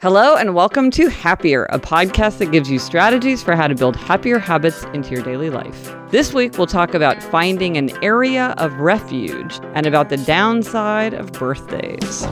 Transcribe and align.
Hello, 0.00 0.36
and 0.36 0.54
welcome 0.54 0.92
to 0.92 1.08
Happier, 1.08 1.64
a 1.70 1.80
podcast 1.80 2.38
that 2.38 2.52
gives 2.52 2.70
you 2.70 2.78
strategies 2.78 3.42
for 3.42 3.56
how 3.56 3.66
to 3.66 3.74
build 3.74 3.96
happier 3.96 4.38
habits 4.38 4.84
into 4.94 5.10
your 5.10 5.24
daily 5.24 5.50
life. 5.50 5.92
This 6.12 6.32
week, 6.32 6.56
we'll 6.56 6.68
talk 6.68 6.94
about 6.94 7.20
finding 7.20 7.76
an 7.76 7.90
area 8.00 8.54
of 8.58 8.72
refuge 8.74 9.58
and 9.74 9.86
about 9.86 10.08
the 10.08 10.16
downside 10.18 11.14
of 11.14 11.32
birthdays. 11.32 12.22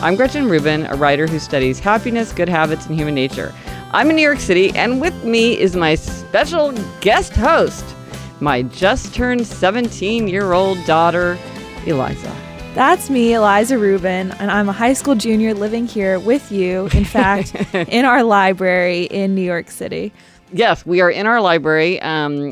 I'm 0.00 0.16
Gretchen 0.16 0.48
Rubin, 0.48 0.86
a 0.86 0.96
writer 0.96 1.26
who 1.26 1.38
studies 1.38 1.78
happiness, 1.78 2.32
good 2.32 2.48
habits, 2.48 2.86
and 2.86 2.96
human 2.96 3.14
nature. 3.14 3.52
I'm 3.94 4.08
in 4.08 4.16
New 4.16 4.22
York 4.22 4.40
City, 4.40 4.70
and 4.74 5.02
with 5.02 5.22
me 5.22 5.58
is 5.58 5.76
my 5.76 5.96
special 5.96 6.72
guest 7.02 7.34
host, 7.34 7.84
my 8.40 8.62
just 8.62 9.14
turned 9.14 9.46
17 9.46 10.28
year 10.28 10.54
old 10.54 10.82
daughter, 10.86 11.36
Eliza. 11.84 12.34
That's 12.72 13.10
me, 13.10 13.34
Eliza 13.34 13.78
Rubin, 13.78 14.30
and 14.32 14.50
I'm 14.50 14.70
a 14.70 14.72
high 14.72 14.94
school 14.94 15.14
junior 15.14 15.52
living 15.52 15.86
here 15.86 16.18
with 16.18 16.50
you, 16.50 16.88
in 16.94 17.04
fact, 17.04 17.54
in 17.74 18.06
our 18.06 18.22
library 18.22 19.02
in 19.04 19.34
New 19.34 19.42
York 19.42 19.70
City. 19.70 20.10
Yes, 20.54 20.86
we 20.86 21.02
are 21.02 21.10
in 21.10 21.26
our 21.26 21.42
library. 21.42 22.00
Um, 22.00 22.50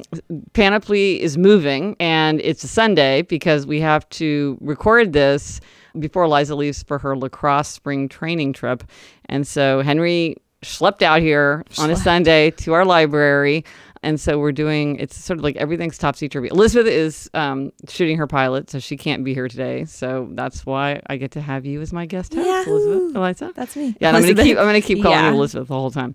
Panoply 0.52 1.22
is 1.22 1.38
moving, 1.38 1.96
and 1.98 2.42
it's 2.42 2.64
a 2.64 2.68
Sunday 2.68 3.22
because 3.22 3.66
we 3.66 3.80
have 3.80 4.06
to 4.10 4.58
record 4.60 5.14
this 5.14 5.62
before 5.98 6.24
Eliza 6.24 6.54
leaves 6.54 6.82
for 6.82 6.98
her 6.98 7.16
lacrosse 7.16 7.68
spring 7.68 8.10
training 8.10 8.52
trip. 8.52 8.84
And 9.30 9.46
so 9.46 9.80
Henry 9.80 10.36
schlepped 10.62 11.02
out 11.02 11.20
here 11.20 11.64
on 11.78 11.90
a 11.90 11.96
Sunday 11.96 12.50
to 12.52 12.72
our 12.74 12.84
library. 12.84 13.64
And 14.02 14.18
so 14.18 14.38
we're 14.38 14.52
doing, 14.52 14.96
it's 14.96 15.14
sort 15.14 15.38
of 15.38 15.44
like 15.44 15.56
everything's 15.56 15.98
topsy 15.98 16.26
turvy. 16.26 16.48
Elizabeth 16.48 16.86
is 16.90 17.28
um, 17.34 17.70
shooting 17.86 18.16
her 18.16 18.26
pilot, 18.26 18.70
so 18.70 18.78
she 18.78 18.96
can't 18.96 19.24
be 19.24 19.34
here 19.34 19.46
today. 19.46 19.84
So 19.84 20.28
that's 20.32 20.64
why 20.64 21.02
I 21.08 21.18
get 21.18 21.32
to 21.32 21.40
have 21.42 21.66
you 21.66 21.82
as 21.82 21.92
my 21.92 22.06
guest 22.06 22.32
host, 22.32 22.46
Yahoo! 22.46 22.70
Elizabeth. 22.70 23.16
Eliza? 23.16 23.52
That's 23.54 23.76
me. 23.76 23.94
Yeah, 24.00 24.12
I'm 24.12 24.22
gonna 24.22 24.34
keep 24.34 24.56
I'm 24.56 24.64
gonna 24.64 24.80
keep 24.80 25.02
calling 25.02 25.18
Yeah. 25.18 25.28
you 25.30 25.34
Elizabeth 25.36 25.68
the 25.68 25.74
whole 25.74 25.90
time. 25.90 26.14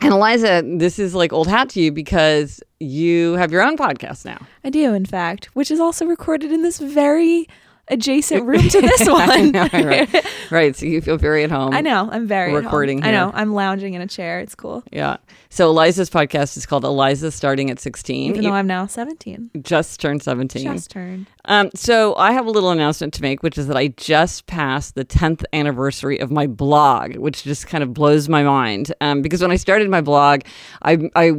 And 0.00 0.12
Eliza, 0.12 0.64
this 0.66 0.98
is 0.98 1.14
like 1.14 1.32
old 1.32 1.46
hat 1.46 1.68
to 1.70 1.80
you 1.80 1.92
because 1.92 2.60
you 2.80 3.34
have 3.34 3.52
your 3.52 3.62
own 3.62 3.76
podcast 3.76 4.24
now. 4.24 4.44
I 4.64 4.70
do, 4.70 4.92
in 4.92 5.04
fact, 5.06 5.46
which 5.54 5.70
is 5.70 5.78
also 5.78 6.06
recorded 6.06 6.50
in 6.50 6.62
this 6.62 6.78
very 6.80 7.46
adjacent 7.88 8.44
room 8.46 8.62
to 8.68 8.80
this 8.80 9.00
I 9.08 9.12
one. 9.12 9.50
know, 9.52 9.68
right, 9.72 10.26
right. 10.50 10.76
So 10.76 10.86
you 10.86 11.00
feel 11.00 11.16
very 11.16 11.44
at 11.44 11.50
home. 11.50 11.74
I 11.74 11.80
know. 11.80 12.08
I'm 12.10 12.26
very 12.26 12.50
at 12.50 12.54
home. 12.54 12.64
Recording 12.64 13.04
I 13.04 13.10
know. 13.10 13.30
I'm 13.34 13.52
lounging 13.52 13.94
in 13.94 14.00
a 14.00 14.06
chair. 14.06 14.40
It's 14.40 14.54
cool. 14.54 14.82
Yeah. 14.92 15.16
So 15.50 15.70
Eliza's 15.70 16.10
podcast 16.10 16.56
is 16.56 16.66
called 16.66 16.84
Eliza 16.84 17.30
Starting 17.30 17.70
at 17.70 17.78
16. 17.78 18.30
Even 18.30 18.42
You 18.42 18.50
though 18.50 18.56
I'm 18.56 18.66
now 18.66 18.86
17. 18.86 19.50
just 19.62 20.00
turned 20.00 20.22
17. 20.22 20.64
Just 20.64 20.90
turned. 20.90 21.26
Um, 21.46 21.70
so 21.74 22.16
I 22.16 22.32
have 22.32 22.46
a 22.46 22.50
little 22.50 22.70
announcement 22.70 23.12
to 23.14 23.22
make, 23.22 23.42
which 23.42 23.58
is 23.58 23.66
that 23.68 23.76
I 23.76 23.88
just 23.88 24.46
passed 24.46 24.94
the 24.94 25.04
10th 25.04 25.44
anniversary 25.52 26.18
of 26.18 26.30
my 26.30 26.46
blog, 26.46 27.16
which 27.16 27.44
just 27.44 27.66
kind 27.66 27.84
of 27.84 27.92
blows 27.92 28.28
my 28.28 28.42
mind. 28.42 28.92
Um, 29.00 29.20
because 29.22 29.42
when 29.42 29.50
I 29.50 29.56
started 29.56 29.90
my 29.90 30.00
blog, 30.00 30.40
I, 30.82 31.10
I 31.14 31.32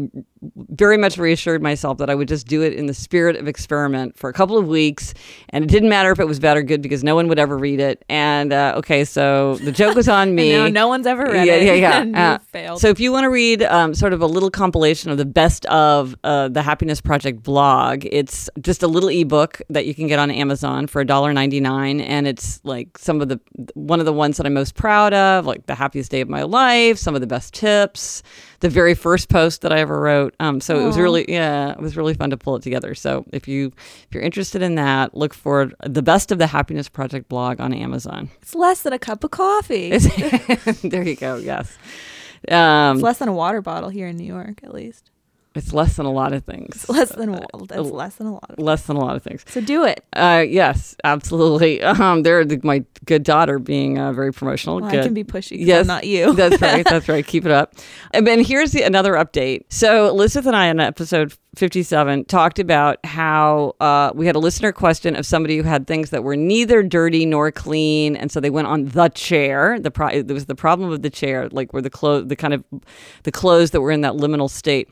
very 0.70 0.98
much 0.98 1.18
reassured 1.18 1.62
myself 1.64 1.98
that 1.98 2.10
I 2.10 2.16
would 2.16 2.28
just 2.28 2.46
do 2.48 2.62
it 2.62 2.74
in 2.74 2.86
the 2.86 2.94
spirit 2.94 3.36
of 3.36 3.48
experiment 3.48 4.16
for 4.16 4.30
a 4.30 4.34
couple 4.34 4.58
of 4.58 4.68
weeks, 4.68 5.14
and 5.50 5.64
it 5.64 5.70
didn't 5.72 5.90
matter 5.90 6.12
if 6.12 6.20
it 6.20 6.28
was 6.28 6.35
bad 6.40 6.58
or 6.58 6.64
good 6.64 6.82
because 6.82 7.04
no 7.04 7.16
one 7.16 7.28
would 7.28 7.40
ever 7.40 7.58
read 7.58 7.80
it. 7.80 8.04
And 8.10 8.54
uh, 8.54 8.76
okay, 8.78 9.06
so 9.06 9.56
the 9.58 9.72
joke 9.72 9.96
was 9.96 10.08
on 10.08 10.36
me. 10.36 10.52
Now 10.52 10.68
no 10.68 10.88
one's 10.88 11.08
ever 11.08 11.24
read 11.24 11.48
yeah, 11.48 11.54
it. 11.54 11.64
Yeah, 11.64 11.74
yeah, 11.74 12.02
and 12.02 12.16
Uh. 12.16 12.40
So 12.78 12.90
if 12.90 13.00
you 13.00 13.12
want 13.12 13.24
to 13.24 13.30
read 13.30 13.64
um, 13.64 13.94
sort 13.94 14.14
of 14.14 14.22
a 14.22 14.28
little 14.28 14.50
compilation 14.50 15.12
of 15.12 15.18
the 15.18 15.26
best 15.26 15.66
of 15.68 16.16
uh, 16.24 16.48
the 16.50 16.62
Happiness 16.62 17.02
Project 17.02 17.44
blog, 17.44 18.06
it's 18.12 18.50
just 18.62 18.84
a 18.84 18.88
little 18.88 19.10
ebook 19.10 19.62
that 19.70 19.86
you 19.86 19.94
can 19.94 20.08
get 20.08 20.20
on 20.20 20.32
Amazon 20.32 20.88
for 20.88 21.04
$1.99. 21.04 22.02
And 22.02 22.28
it's 22.28 22.60
like 22.64 22.98
some 22.98 23.22
of 23.22 23.30
the, 23.30 23.40
one 23.74 24.00
of 24.00 24.06
the 24.06 24.14
ones 24.14 24.38
that 24.38 24.46
I'm 24.46 24.54
most 24.54 24.76
proud 24.76 25.14
of, 25.14 25.46
like 25.46 25.66
the 25.66 25.76
happiest 25.76 26.12
day 26.12 26.22
of 26.22 26.30
my 26.30 26.44
life, 26.44 26.98
some 26.98 27.16
of 27.16 27.22
the 27.22 27.28
best 27.28 27.54
tips, 27.54 28.24
the 28.60 28.70
very 28.70 28.94
first 28.94 29.30
post 29.30 29.62
that 29.62 29.72
I 29.72 29.80
ever 29.80 30.00
wrote. 30.00 30.36
Um, 30.40 30.62
so 30.62 30.80
it 30.80 30.86
was 30.86 30.98
really, 30.98 31.26
yeah, 31.28 31.72
it 31.72 31.80
was 31.80 31.98
really 31.98 32.14
fun 32.14 32.30
to 32.30 32.38
pull 32.38 32.56
it 32.56 32.64
together. 32.64 32.96
So 32.96 33.26
if 33.32 33.48
you, 33.48 33.72
if 33.78 34.08
you're 34.12 34.24
interested 34.24 34.62
in 34.62 34.76
that, 34.76 35.16
look 35.16 35.34
for 35.34 35.72
the 35.84 36.02
best 36.02 36.32
of 36.32 36.38
the 36.38 36.48
Happiness 36.48 36.90
Project 36.90 37.30
blog 37.30 37.60
on 37.60 37.74
Amazon. 37.74 38.30
it's 38.42 38.56
less 38.56 38.82
than 38.84 38.94
a 38.94 39.00
cup 39.00 39.24
of 39.24 39.32
coffee. 39.32 39.98
there 40.84 41.04
you 41.04 41.16
go. 41.16 41.38
Yes. 41.38 41.78
Um, 42.50 42.98
it's 42.98 43.04
less 43.04 43.18
than 43.18 43.28
a 43.28 43.34
water 43.34 43.62
bottle 43.62 43.90
here 43.90 44.08
in 44.08 44.18
New 44.18 44.26
York, 44.26 44.62
at 44.64 44.74
least. 44.74 45.12
It's 45.56 45.72
less 45.74 45.96
than 45.96 46.06
a 46.06 46.12
lot 46.12 46.34
of 46.34 46.44
things. 46.44 46.88
Less 46.90 47.10
than 47.10 47.30
a, 47.34 47.42
Uh, 47.54 47.66
that's 47.68 47.90
less 47.90 48.16
than 48.16 48.28
a 48.28 48.34
lot. 48.34 48.50
Of, 48.50 48.60
less 48.60 48.84
than 48.84 48.98
a 48.98 49.00
lot 49.00 49.16
of 49.16 49.24
things. 49.24 49.46
so 49.48 49.62
do 49.62 49.86
it. 49.86 50.04
Uh, 50.14 50.44
yes, 50.48 50.96
absolutely. 51.04 51.82
Um, 51.96 52.24
there, 52.24 52.44
the, 52.44 52.60
my 52.62 52.84
good 53.06 53.24
daughter 53.24 53.58
being 53.58 53.98
uh, 53.98 54.12
very 54.12 54.34
promotional. 54.34 54.82
Well, 54.82 54.92
good. 54.92 55.00
I 55.00 55.04
can 55.04 55.14
be 55.14 55.24
pushy. 55.24 55.56
Yes, 55.60 55.82
I'm 55.82 55.88
not 55.88 56.06
you. 56.06 56.34
that's 56.36 56.62
right. 56.62 56.86
That's 56.86 57.08
right. 57.08 57.26
Keep 57.26 57.46
it 57.46 57.52
up. 57.52 57.74
And 58.12 58.26
then 58.26 58.44
here's 58.44 58.72
the, 58.72 58.82
another 58.84 59.14
update. 59.14 59.64
So 59.70 60.08
Elizabeth 60.08 60.46
and 60.48 60.56
I 60.56 60.68
in 60.68 60.80
episode 60.80 61.34
57 61.58 62.26
talked 62.26 62.60
about 62.60 63.04
how 63.06 63.76
uh, 63.80 64.12
we 64.16 64.26
had 64.26 64.36
a 64.36 64.40
listener 64.40 64.72
question 64.72 65.16
of 65.16 65.26
somebody 65.26 65.58
who 65.58 65.64
had 65.64 65.86
things 65.88 66.12
that 66.12 66.24
were 66.24 66.36
neither 66.36 66.82
dirty 66.84 67.26
nor 67.26 67.52
clean, 67.52 68.16
and 68.16 68.32
so 68.32 68.40
they 68.40 68.50
went 68.50 68.68
on 68.68 68.86
the 68.86 69.10
chair. 69.10 69.80
The 69.80 69.92
pro- 69.92 70.22
there 70.22 70.34
was 70.34 70.46
the 70.46 70.56
problem 70.56 70.92
of 70.92 71.02
the 71.02 71.10
chair, 71.10 71.50
like 71.50 71.74
where 71.74 71.82
the 71.82 71.90
clothes, 71.90 72.28
the 72.28 72.36
kind 72.36 72.54
of 72.54 72.64
the 73.24 73.32
clothes 73.32 73.72
that 73.72 73.82
were 73.82 73.92
in 73.92 74.02
that 74.02 74.14
liminal 74.14 74.50
state. 74.50 74.90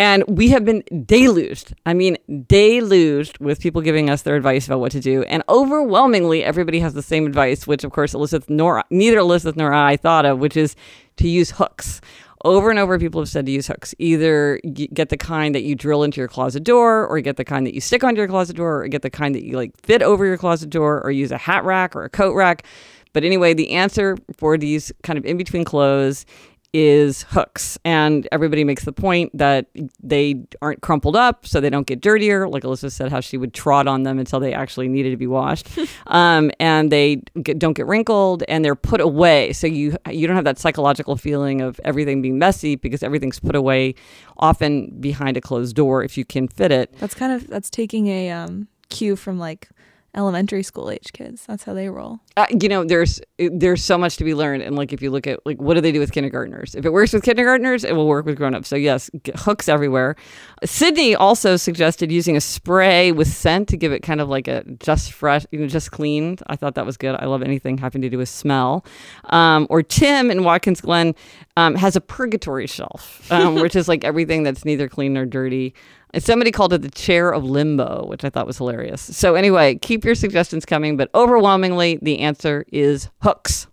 And 0.00 0.24
we 0.26 0.48
have 0.48 0.64
been 0.64 0.82
deluged. 1.04 1.74
I 1.84 1.92
mean, 1.92 2.16
deluged 2.46 3.38
with 3.38 3.60
people 3.60 3.82
giving 3.82 4.08
us 4.08 4.22
their 4.22 4.34
advice 4.34 4.64
about 4.66 4.80
what 4.80 4.92
to 4.92 5.00
do. 5.00 5.24
And 5.24 5.42
overwhelmingly, 5.46 6.42
everybody 6.42 6.80
has 6.80 6.94
the 6.94 7.02
same 7.02 7.26
advice, 7.26 7.66
which 7.66 7.84
of 7.84 7.92
course 7.92 8.14
Elizabeth 8.14 8.48
nor 8.48 8.82
neither 8.88 9.18
Elizabeth 9.18 9.56
nor 9.56 9.74
I 9.74 9.98
thought 9.98 10.24
of, 10.24 10.38
which 10.38 10.56
is 10.56 10.74
to 11.18 11.28
use 11.28 11.50
hooks 11.50 12.00
over 12.46 12.70
and 12.70 12.78
over 12.78 12.98
people 12.98 13.20
have 13.20 13.28
said 13.28 13.44
to 13.44 13.52
use 13.52 13.66
hooks 13.66 13.94
either 13.98 14.58
get 14.72 15.10
the 15.10 15.18
kind 15.18 15.54
that 15.54 15.64
you 15.64 15.74
drill 15.74 16.02
into 16.02 16.18
your 16.18 16.28
closet 16.28 16.64
door 16.64 17.06
or 17.06 17.20
get 17.20 17.36
the 17.36 17.44
kind 17.44 17.66
that 17.66 17.74
you 17.74 17.82
stick 17.82 18.02
onto 18.02 18.16
your 18.20 18.28
closet 18.28 18.56
door 18.56 18.82
or 18.82 18.88
get 18.88 19.02
the 19.02 19.10
kind 19.10 19.34
that 19.34 19.44
you 19.44 19.54
like 19.54 19.78
fit 19.82 20.00
over 20.00 20.24
your 20.24 20.38
closet 20.38 20.70
door 20.70 21.02
or 21.02 21.10
use 21.10 21.30
a 21.30 21.36
hat 21.36 21.62
rack 21.66 21.94
or 21.94 22.04
a 22.04 22.08
coat 22.08 22.34
rack 22.34 22.64
but 23.12 23.24
anyway 23.24 23.52
the 23.52 23.72
answer 23.72 24.16
for 24.34 24.56
these 24.56 24.90
kind 25.02 25.18
of 25.18 25.26
in 25.26 25.36
between 25.36 25.66
clothes 25.66 26.24
is 26.72 27.22
hooks. 27.24 27.78
And 27.84 28.28
everybody 28.30 28.64
makes 28.64 28.84
the 28.84 28.92
point 28.92 29.36
that 29.36 29.66
they 30.02 30.44
aren't 30.62 30.82
crumpled 30.82 31.16
up 31.16 31.46
so 31.46 31.60
they 31.60 31.70
don't 31.70 31.86
get 31.86 32.00
dirtier. 32.00 32.48
Like 32.48 32.62
Alyssa 32.62 32.90
said, 32.90 33.10
how 33.10 33.20
she 33.20 33.36
would 33.36 33.52
trot 33.52 33.86
on 33.86 34.04
them 34.04 34.18
until 34.18 34.40
they 34.40 34.54
actually 34.54 34.88
needed 34.88 35.10
to 35.10 35.16
be 35.16 35.26
washed. 35.26 35.68
um, 36.06 36.50
and 36.60 36.92
they 36.92 37.16
get, 37.42 37.58
don't 37.58 37.74
get 37.74 37.86
wrinkled 37.86 38.44
and 38.48 38.64
they're 38.64 38.74
put 38.74 39.00
away. 39.00 39.52
So 39.52 39.66
you, 39.66 39.96
you 40.10 40.26
don't 40.26 40.36
have 40.36 40.44
that 40.44 40.58
psychological 40.58 41.16
feeling 41.16 41.60
of 41.60 41.80
everything 41.84 42.22
being 42.22 42.38
messy 42.38 42.76
because 42.76 43.02
everything's 43.02 43.40
put 43.40 43.56
away 43.56 43.94
often 44.38 44.90
behind 45.00 45.36
a 45.36 45.40
closed 45.40 45.74
door 45.76 46.04
if 46.04 46.16
you 46.16 46.24
can 46.24 46.48
fit 46.48 46.70
it. 46.70 46.94
That's 46.98 47.14
kind 47.14 47.32
of, 47.32 47.48
that's 47.48 47.70
taking 47.70 48.06
a 48.06 48.30
um, 48.30 48.68
cue 48.88 49.16
from 49.16 49.38
like 49.38 49.68
elementary 50.16 50.62
school 50.62 50.90
age 50.90 51.12
kids. 51.12 51.44
That's 51.46 51.64
how 51.64 51.74
they 51.74 51.88
roll. 51.88 52.20
Uh, 52.36 52.46
you 52.60 52.68
know, 52.68 52.84
there's 52.84 53.20
there's 53.38 53.84
so 53.84 53.96
much 53.96 54.16
to 54.16 54.24
be 54.24 54.34
learned, 54.34 54.62
and 54.62 54.76
like 54.76 54.92
if 54.92 55.02
you 55.02 55.10
look 55.10 55.26
at 55.26 55.44
like 55.46 55.60
what 55.60 55.74
do 55.74 55.80
they 55.80 55.92
do 55.92 56.00
with 56.00 56.12
kindergartners? 56.12 56.74
If 56.74 56.84
it 56.84 56.92
works 56.92 57.12
with 57.12 57.22
kindergartners, 57.22 57.84
it 57.84 57.94
will 57.94 58.08
work 58.08 58.26
with 58.26 58.36
grown-ups. 58.36 58.68
So 58.68 58.76
yes, 58.76 59.10
hooks 59.36 59.68
everywhere. 59.68 60.16
Sydney 60.64 61.14
also 61.14 61.56
suggested 61.56 62.10
using 62.10 62.36
a 62.36 62.40
spray 62.40 63.12
with 63.12 63.28
scent 63.28 63.68
to 63.68 63.76
give 63.76 63.92
it 63.92 64.02
kind 64.02 64.20
of 64.20 64.28
like 64.28 64.48
a 64.48 64.64
just 64.80 65.12
fresh, 65.12 65.46
you 65.50 65.60
know, 65.60 65.66
just 65.66 65.90
cleaned. 65.90 66.42
I 66.46 66.56
thought 66.56 66.74
that 66.74 66.86
was 66.86 66.96
good. 66.96 67.14
I 67.18 67.26
love 67.26 67.42
anything 67.42 67.78
having 67.78 68.02
to 68.02 68.10
do 68.10 68.18
with 68.18 68.28
smell. 68.28 68.84
Um, 69.24 69.66
or 69.70 69.82
Tim 69.82 70.30
in 70.30 70.44
Watkins 70.44 70.80
Glen 70.80 71.14
um, 71.56 71.74
has 71.74 71.96
a 71.96 72.00
purgatory 72.00 72.66
shelf, 72.66 73.30
um, 73.30 73.54
which 73.62 73.76
is 73.76 73.88
like 73.88 74.04
everything 74.04 74.42
that's 74.42 74.64
neither 74.64 74.88
clean 74.88 75.14
nor 75.14 75.26
dirty. 75.26 75.74
And 76.12 76.22
somebody 76.22 76.50
called 76.50 76.72
it 76.72 76.82
the 76.82 76.90
chair 76.90 77.30
of 77.30 77.44
limbo, 77.44 78.04
which 78.06 78.24
I 78.24 78.30
thought 78.30 78.46
was 78.46 78.58
hilarious. 78.58 79.00
So 79.16 79.34
anyway, 79.34 79.76
keep 79.76 80.04
your 80.04 80.14
suggestions 80.14 80.64
coming, 80.64 80.96
but 80.96 81.08
overwhelmingly 81.14 81.98
the 82.02 82.18
answer 82.20 82.64
is 82.72 83.08
hooks. 83.22 83.68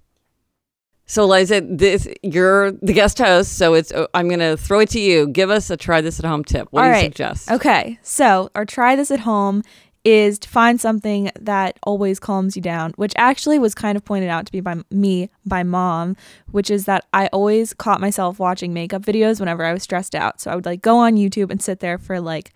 So 1.10 1.26
Liza, 1.26 1.62
this 1.62 2.06
you're 2.22 2.72
the 2.74 2.92
guest 2.92 3.18
host, 3.18 3.54
so 3.58 3.74
it's 3.74 3.94
uh, 3.94 4.08
I'm 4.14 4.28
going 4.28 4.42
to 4.42 4.58
throw 4.58 4.82
it 4.82 4.90
to 4.90 5.00
you. 5.00 5.28
Give 5.28 5.50
us 5.50 5.70
a 5.70 5.78
try 5.78 6.02
this 6.02 6.20
at 6.20 6.26
home 6.26 6.44
tip. 6.44 6.68
What 6.72 6.84
All 6.84 6.90
do 6.90 6.90
you 6.90 6.94
right. 6.96 7.04
suggest? 7.06 7.50
Okay. 7.50 7.98
So, 8.02 8.50
our 8.56 8.66
try 8.66 8.98
this 8.98 9.10
at 9.10 9.22
home 9.22 9.64
is 10.08 10.40
to 10.40 10.48
find 10.48 10.80
something 10.80 11.30
that 11.38 11.78
always 11.84 12.18
calms 12.18 12.56
you 12.56 12.62
down, 12.62 12.94
which 12.96 13.12
actually 13.18 13.60
was 13.60 13.76
kind 13.76 13.98
of 13.98 14.06
pointed 14.06 14.30
out 14.30 14.46
to 14.46 14.56
me 14.56 14.62
by 14.62 14.82
me 14.90 15.30
by 15.46 15.64
mom, 15.64 16.16
which 16.52 16.72
is 16.72 16.86
that 16.86 17.06
I 17.12 17.28
always 17.34 17.74
caught 17.74 18.00
myself 18.00 18.40
watching 18.40 18.74
makeup 18.74 19.02
videos 19.02 19.42
whenever 19.42 19.66
I 19.66 19.74
was 19.74 19.84
stressed 19.84 20.16
out. 20.16 20.40
So 20.40 20.50
I 20.50 20.56
would 20.56 20.66
like 20.66 20.82
go 20.82 20.96
on 20.96 21.16
YouTube 21.16 21.52
and 21.52 21.62
sit 21.62 21.82
there 21.82 21.98
for 21.98 22.22
like 22.22 22.54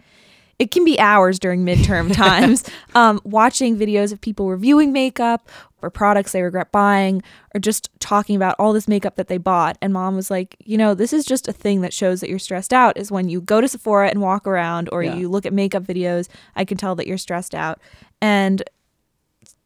it 0.60 0.72
can 0.72 0.86
be 0.86 0.98
hours 0.98 1.40
during 1.40 1.66
midterm 1.66 2.14
times 2.16 2.64
um, 2.96 3.20
watching 3.26 3.78
videos 3.78 4.14
of 4.14 4.22
people 4.22 4.48
reviewing 4.48 4.94
makeup 4.94 5.50
or 5.82 5.90
products 5.90 6.32
they 6.32 6.42
regret 6.42 6.72
buying 6.72 7.22
or 7.56 7.60
just 7.60 7.90
talking 8.00 8.36
about 8.36 8.56
all 8.60 8.74
this 8.74 8.88
makeup 8.88 9.16
that 9.16 9.28
they 9.28 9.38
bought 9.38 9.78
and 9.82 9.92
mom 9.94 10.16
was 10.16 10.30
like 10.32 10.56
you 10.64 10.78
know 10.78 10.94
this 10.94 11.14
is 11.14 11.26
just 11.26 11.48
a 11.48 11.54
thing 11.54 11.82
that 11.82 11.94
shows 11.94 12.22
that 12.22 12.30
you're 12.30 12.40
stressed 12.40 12.74
out 12.74 12.98
is 12.98 13.12
when 13.12 13.30
you 13.30 13.42
go 13.42 13.62
to 13.62 13.68
sephora 13.68 14.10
and 14.10 14.22
walk 14.22 14.46
around 14.48 14.90
or 14.92 15.04
Yeah. 15.04 15.16
you 15.16 15.30
look 15.30 15.46
at 15.46 15.54
makeup 15.54 15.84
videos 15.84 16.28
i 16.56 16.64
can 16.66 16.78
tell 16.78 16.96
that 16.96 17.08
you're 17.08 17.18
stressed 17.18 17.56
out 17.56 17.80
and 18.22 18.64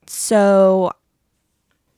so 0.07 0.91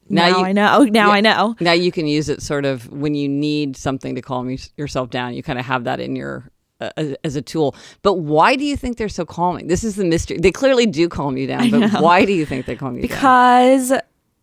Now 0.10 0.30
now, 0.30 0.38
you- 0.40 0.46
i 0.46 0.52
know 0.52 0.84
now 0.90 1.08
Yeah. 1.08 1.14
i 1.14 1.22
know 1.22 1.56
Now 1.60 1.74
you 1.74 1.92
can 1.92 2.08
use 2.08 2.30
it 2.30 2.42
sort 2.42 2.66
of 2.66 2.90
when 2.92 3.16
you 3.16 3.28
need 3.28 3.76
something 3.78 4.16
to 4.16 4.22
calm 4.22 4.56
yourself 4.78 5.10
down. 5.10 5.34
You 5.34 5.44
kind 5.44 5.60
of 5.60 5.66
have 5.66 5.84
that 5.86 6.00
in 6.00 6.16
your 6.16 6.50
uh, 6.80 6.92
as, 7.24 7.36
a 7.36 7.42
tool. 7.42 7.76
But 8.02 8.16
why 8.16 8.56
do 8.56 8.64
you 8.64 8.78
think 8.78 8.98
they're 8.98 9.10
so 9.10 9.26
calming? 9.26 9.68
This 9.68 9.84
is 9.84 9.96
the 9.96 10.06
mystery. 10.06 10.38
They 10.38 10.52
clearly 10.52 10.86
do 10.86 11.10
calm 11.10 11.38
you 11.38 11.48
down, 11.48 11.72
but 11.72 12.02
why 12.02 12.26
do 12.26 12.34
you 12.34 12.46
think 12.46 12.66
they 12.66 12.76
calm 12.76 12.96
you 12.96 13.02
down? 13.02 13.10
because 13.10 13.94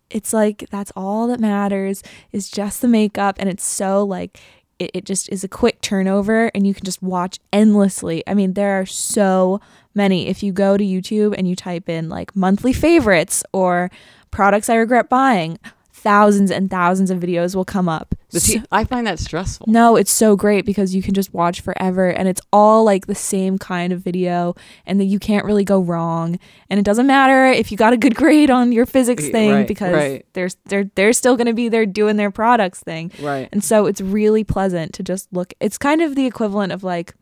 it's 0.09 0.33
like 0.33 0.65
that's 0.69 0.91
all 0.95 1.27
that 1.27 1.39
matters 1.39 2.03
is 2.31 2.49
just 2.49 2.81
the 2.81 2.87
makeup 2.87 3.35
and 3.39 3.49
it's 3.49 3.65
so 3.65 4.03
like 4.03 4.39
it, 4.77 4.91
it 4.93 5.05
just 5.05 5.29
is 5.29 5.43
a 5.43 5.47
quick 5.47 5.81
turnover 5.81 6.51
and 6.53 6.67
you 6.67 6.73
can 6.73 6.83
just 6.83 7.01
watch 7.01 7.39
endlessly 7.51 8.23
i 8.27 8.33
mean 8.33 8.53
there 8.53 8.79
are 8.79 8.85
so 8.85 9.59
many 9.93 10.27
if 10.27 10.43
you 10.43 10.51
go 10.51 10.77
to 10.77 10.83
youtube 10.83 11.33
and 11.37 11.47
you 11.47 11.55
type 11.55 11.89
in 11.89 12.07
like 12.07 12.35
monthly 12.35 12.71
favorites 12.71 13.43
or 13.51 13.89
products 14.31 14.69
i 14.69 14.75
regret 14.75 15.09
buying 15.09 15.57
thousands 16.05 16.51
and 16.51 16.69
thousands 16.69 17.09
of 17.09 17.19
videos 17.19 17.55
will 17.55 17.65
come 17.65 17.89
up 17.89 18.13
But 18.31 18.43
see, 18.43 18.61
I 18.71 18.83
find 18.83 19.07
that 19.07 19.17
stressful. 19.17 19.65
no, 19.67 19.95
it's 19.95 20.11
so 20.11 20.35
great 20.35 20.63
because 20.63 20.93
you 20.93 21.01
can 21.01 21.15
just 21.15 21.33
watch 21.33 21.61
forever 21.61 22.09
and 22.09 22.27
it's 22.27 22.41
all 22.53 22.83
like 22.83 23.07
the 23.07 23.15
same 23.15 23.57
kind 23.57 23.91
of 23.91 24.01
video 24.01 24.55
and 24.85 24.99
that 24.99 25.05
you 25.05 25.17
can't 25.17 25.43
really 25.45 25.63
go 25.63 25.81
wrong. 25.81 26.37
And 26.69 26.79
it 26.79 26.83
doesn't 26.83 27.07
matter 27.07 27.47
if 27.47 27.71
you 27.71 27.77
got 27.77 27.91
a 27.91 27.97
good 27.97 28.13
grade 28.15 28.51
on 28.51 28.71
your 28.71 28.85
physics 28.85 29.27
thing 29.29 29.51
right, 29.51 29.67
because 29.67 29.93
right. 29.93 30.25
they're 30.33 30.49
they're 30.65 30.91
they're 30.93 31.13
still 31.13 31.35
going 31.35 31.47
to 31.47 31.53
be 31.53 31.69
there 31.69 31.87
doing 31.87 32.17
their 32.17 32.31
products 32.31 32.81
thing. 32.81 33.11
Right. 33.19 33.49
And 33.51 33.63
so 33.63 33.87
it's 33.87 33.99
really 33.99 34.43
pleasant 34.43 34.93
to 34.93 35.03
just 35.03 35.33
look. 35.33 35.53
It's 35.59 35.79
kind 35.79 36.03
of 36.03 36.13
the 36.13 36.27
equivalent 36.27 36.71
of 36.71 36.83
like 36.83 37.15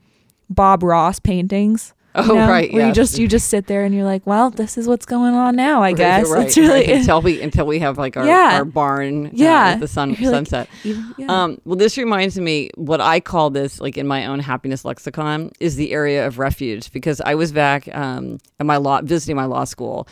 Bob 0.50 0.84
Ross 0.84 1.20
paintings. 1.20 1.94
Oh, 2.16 2.24
you 2.28 2.34
know, 2.36 2.48
right, 2.48 2.72
Where 2.72 2.88
you 2.88 2.94
just 2.94 3.18
you 3.18 3.28
just 3.28 3.48
sit 3.50 3.66
there 3.68 3.84
and 3.84 3.94
you're 3.96 4.04
like, 4.06 4.26
well, 4.28 4.52
this 4.52 4.78
is 4.78 4.88
what's 4.88 5.06
going 5.06 5.34
on 5.34 5.56
now. 5.56 5.80
I 5.82 5.88
Right, 5.90 5.98
guess 5.98 6.30
right, 6.30 6.46
it's 6.46 6.58
really 6.58 6.70
right. 6.82 6.90
until 6.98 7.22
we 7.22 7.42
until 7.42 7.66
we 7.66 7.80
have 7.80 7.98
like 7.98 8.16
our, 8.18 8.26
Yeah. 8.26 8.52
our 8.58 8.66
barn 8.66 9.28
uh, 9.28 9.30
Yeah. 9.34 9.72
with 9.72 9.80
the 9.82 9.88
sun 9.88 10.14
You're 10.20 10.32
sunset. 10.32 10.70
even- 10.84 11.16
yeah. 11.18 11.26
Um, 11.44 11.60
well, 11.66 11.76
this 11.76 11.98
reminds 11.98 12.38
me 12.40 12.70
what 12.76 13.02
I 13.02 13.20
call 13.20 13.50
this, 13.50 13.80
like 13.82 13.98
in 13.98 14.06
my 14.06 14.26
own 14.28 14.40
happiness 14.40 14.86
lexicon, 14.86 15.52
is 15.60 15.76
the 15.76 15.92
area 15.92 16.28
of 16.28 16.38
refuge 16.38 16.92
because 16.92 17.20
I 17.22 17.34
was 17.36 17.52
back 17.52 17.88
um, 17.96 18.38
at 18.60 18.66
my 18.66 18.78
law 18.78 19.02
visiting 19.02 19.36
my 19.36 19.46
law 19.46 19.64
school, 19.64 20.08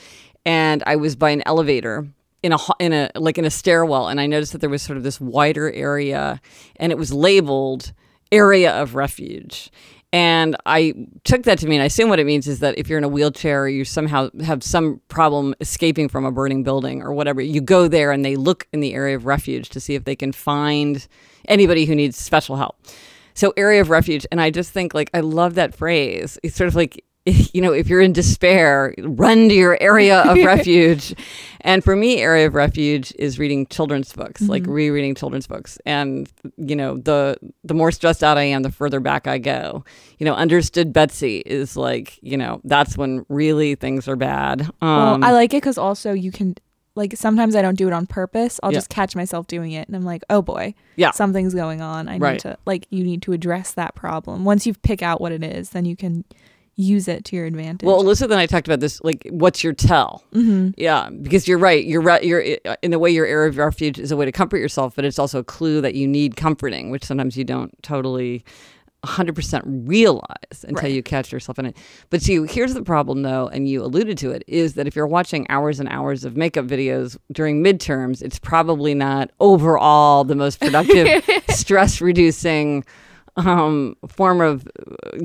and 0.46 0.82
I 0.88 0.96
was 0.96 1.16
by 1.16 1.30
an 1.30 1.44
elevator 1.46 2.08
in 2.42 2.52
a 2.54 2.58
in 2.80 2.94
a 2.94 3.12
like 3.16 3.38
in 3.38 3.46
a 3.46 3.52
stairwell, 3.52 4.08
and 4.08 4.20
I 4.20 4.26
noticed 4.26 4.54
that 4.54 4.58
there 4.62 4.72
was 4.72 4.82
sort 4.82 4.98
of 4.98 5.04
this 5.04 5.22
wider 5.22 5.72
area, 5.72 6.42
and 6.78 6.92
it 6.92 6.98
was 6.98 7.14
labeled 7.14 7.92
area 8.32 8.72
of 8.82 8.96
refuge. 8.96 9.70
And 10.14 10.58
I 10.66 10.94
took 11.24 11.44
that 11.44 11.60
to 11.60 11.68
mean, 11.68 11.80
I 11.80 11.86
assume 11.86 12.10
what 12.10 12.20
it 12.20 12.26
means 12.26 12.46
is 12.46 12.60
that 12.60 12.78
if 12.78 12.90
you're 12.90 12.98
in 12.98 13.06
a 13.06 13.10
wheelchair 13.10 13.64
or 13.64 13.70
you 13.70 13.86
somehow 13.86 14.30
have 14.44 14.62
some 14.62 15.00
problem 15.08 15.56
escaping 15.62 16.10
from 16.10 16.26
a 16.26 16.32
burning 16.32 16.64
building 16.64 17.02
or 17.02 17.14
whatever, 17.14 17.40
you 17.40 17.62
go 17.62 17.88
there 17.88 18.12
and 18.12 18.26
they 18.26 18.36
look 18.36 18.68
in 18.74 18.82
the 18.82 18.94
area 18.94 19.16
of 19.16 19.26
refuge 19.26 19.70
to 19.70 19.80
see 19.80 19.96
if 19.96 20.04
they 20.04 20.16
can 20.16 20.34
find 20.34 21.08
anybody 21.48 21.86
who 21.86 21.96
needs 21.96 22.18
special 22.18 22.58
help. 22.58 22.78
So, 23.34 23.54
area 23.56 23.80
of 23.80 23.90
refuge. 23.90 24.26
And 24.32 24.42
I 24.42 24.50
just 24.50 24.72
think, 24.72 24.94
like, 24.94 25.10
I 25.14 25.22
love 25.22 25.56
that 25.56 25.74
phrase. 25.74 26.38
It's 26.44 26.58
sort 26.58 26.68
of 26.68 26.76
like, 26.76 27.06
you 27.54 27.62
know, 27.62 27.72
if 27.72 27.88
you're 27.88 28.02
in 28.02 28.14
despair, 28.14 28.96
run 29.00 29.48
to 29.50 29.54
your 29.56 29.78
area 29.82 30.22
of 30.22 30.38
refuge. 30.44 31.14
And 31.62 31.84
for 31.84 31.96
me, 31.96 32.18
area 32.20 32.48
of 32.48 32.56
refuge 32.56 33.14
is 33.20 33.38
reading 33.38 33.68
children's 33.68 34.12
books, 34.12 34.42
like 34.42 34.66
rereading 34.66 35.14
children's 35.14 35.46
books. 35.46 35.78
And 35.86 36.28
you 36.58 36.76
know, 36.76 36.98
the 36.98 37.38
the 37.64 37.76
more 37.76 37.92
stressed 37.92 38.24
out 38.24 38.38
I 38.38 38.44
am, 38.44 38.64
the 38.64 38.72
further 38.72 39.00
back 39.00 39.28
I 39.28 39.38
go. 39.38 39.86
You 40.18 40.26
know, 40.26 40.34
understood 40.34 40.92
Betsy 40.94 41.38
is 41.46 41.78
like, 41.78 42.18
you 42.24 42.38
know, 42.38 42.60
that's 42.64 42.98
when 42.98 43.24
really 43.30 43.76
things 43.76 44.08
are 44.08 44.16
bad. 44.16 44.62
Um, 44.82 44.98
Well, 44.98 45.20
I 45.24 45.32
like 45.34 45.54
it 45.54 45.58
because 45.58 45.78
also 45.78 46.14
you 46.14 46.32
can 46.32 46.56
like 46.96 47.16
sometimes 47.16 47.56
I 47.56 47.62
don't 47.62 47.78
do 47.78 47.86
it 47.88 47.94
on 47.94 48.08
purpose. 48.08 48.60
I'll 48.64 48.72
Yeah. 48.72 48.78
just 48.80 48.90
catch 48.90 49.16
myself 49.16 49.46
doing 49.46 49.72
it, 49.74 49.88
and 49.88 49.96
I'm 49.96 50.04
like, 50.04 50.24
oh 50.32 50.42
boy, 50.42 50.74
Yeah. 50.96 51.12
something's 51.12 51.54
going 51.54 51.82
on. 51.82 52.10
I 52.10 52.18
Right. 52.18 52.32
need 52.34 52.40
to 52.42 52.58
like 52.66 52.88
you 52.90 53.04
need 53.04 53.22
to 53.22 53.34
address 53.34 53.74
that 53.74 53.94
problem. 53.94 54.44
Once 54.44 54.66
you 54.66 54.74
pick 54.74 55.04
out 55.04 55.22
what 55.22 55.32
it 55.32 55.44
is, 55.44 55.70
then 55.70 55.86
you 55.86 55.96
can 55.96 56.26
use 56.82 57.08
it 57.08 57.26
to 57.26 57.36
your 57.36 57.46
advantage. 57.46 57.86
Well, 57.86 58.04
Alyssa 58.04 58.24
and 58.24 58.34
I 58.34 58.46
talked 58.46 58.68
about 58.68 58.80
this. 58.80 59.02
Like, 59.04 59.28
what's 59.30 59.64
your 59.64 59.74
tell? 59.74 60.24
Mm-hmm. 60.34 60.72
Yeah, 60.78 61.10
because 61.10 61.48
you're 61.48 61.58
right. 61.58 61.84
You're 61.86 62.02
right. 62.02 62.24
You're 62.24 62.42
in 62.82 62.94
a 62.94 63.00
way. 63.00 63.12
Your 63.12 63.26
area 63.26 63.50
of 63.50 63.58
refuge 63.58 64.00
is 64.00 64.12
a 64.12 64.18
way 64.18 64.26
to 64.26 64.32
comfort 64.32 64.58
yourself, 64.58 64.96
but 64.96 65.06
it's 65.06 65.20
also 65.20 65.40
a 65.40 65.44
clue 65.44 65.82
that 65.82 65.96
you 65.96 66.08
need 66.08 66.36
comforting, 66.36 66.90
which 66.90 67.04
sometimes 67.06 67.38
you 67.38 67.44
don't 67.44 67.72
totally. 67.84 68.44
100% 69.04 69.64
realize 69.88 70.64
until 70.64 70.84
Right. 70.84 70.92
you 70.94 71.02
catch 71.02 71.32
yourself 71.32 71.58
in 71.58 71.66
it. 71.66 71.76
But 72.12 72.22
see, 72.22 72.46
here's 72.46 72.76
the 72.76 72.84
problem 72.84 73.24
though, 73.24 73.48
and 73.48 73.68
you 73.68 73.84
alluded 73.84 74.16
to 74.20 74.30
it, 74.30 74.44
is 74.48 74.76
that 74.76 74.86
if 74.86 74.96
you're 74.96 75.08
watching 75.08 75.48
hours 75.50 75.80
and 75.80 75.90
hours 75.90 76.24
of 76.24 76.38
makeup 76.38 76.66
videos 76.68 77.18
during 77.32 77.64
midterms, 77.64 78.22
it's 78.22 78.38
probably 78.38 78.94
not 78.94 79.32
overall 79.40 80.24
the 80.24 80.36
most 80.36 80.60
productive, 80.60 81.28
stress 81.50 82.00
reducing 82.00 82.86
um, 83.38 83.96
form 84.08 84.42
of, 84.42 84.68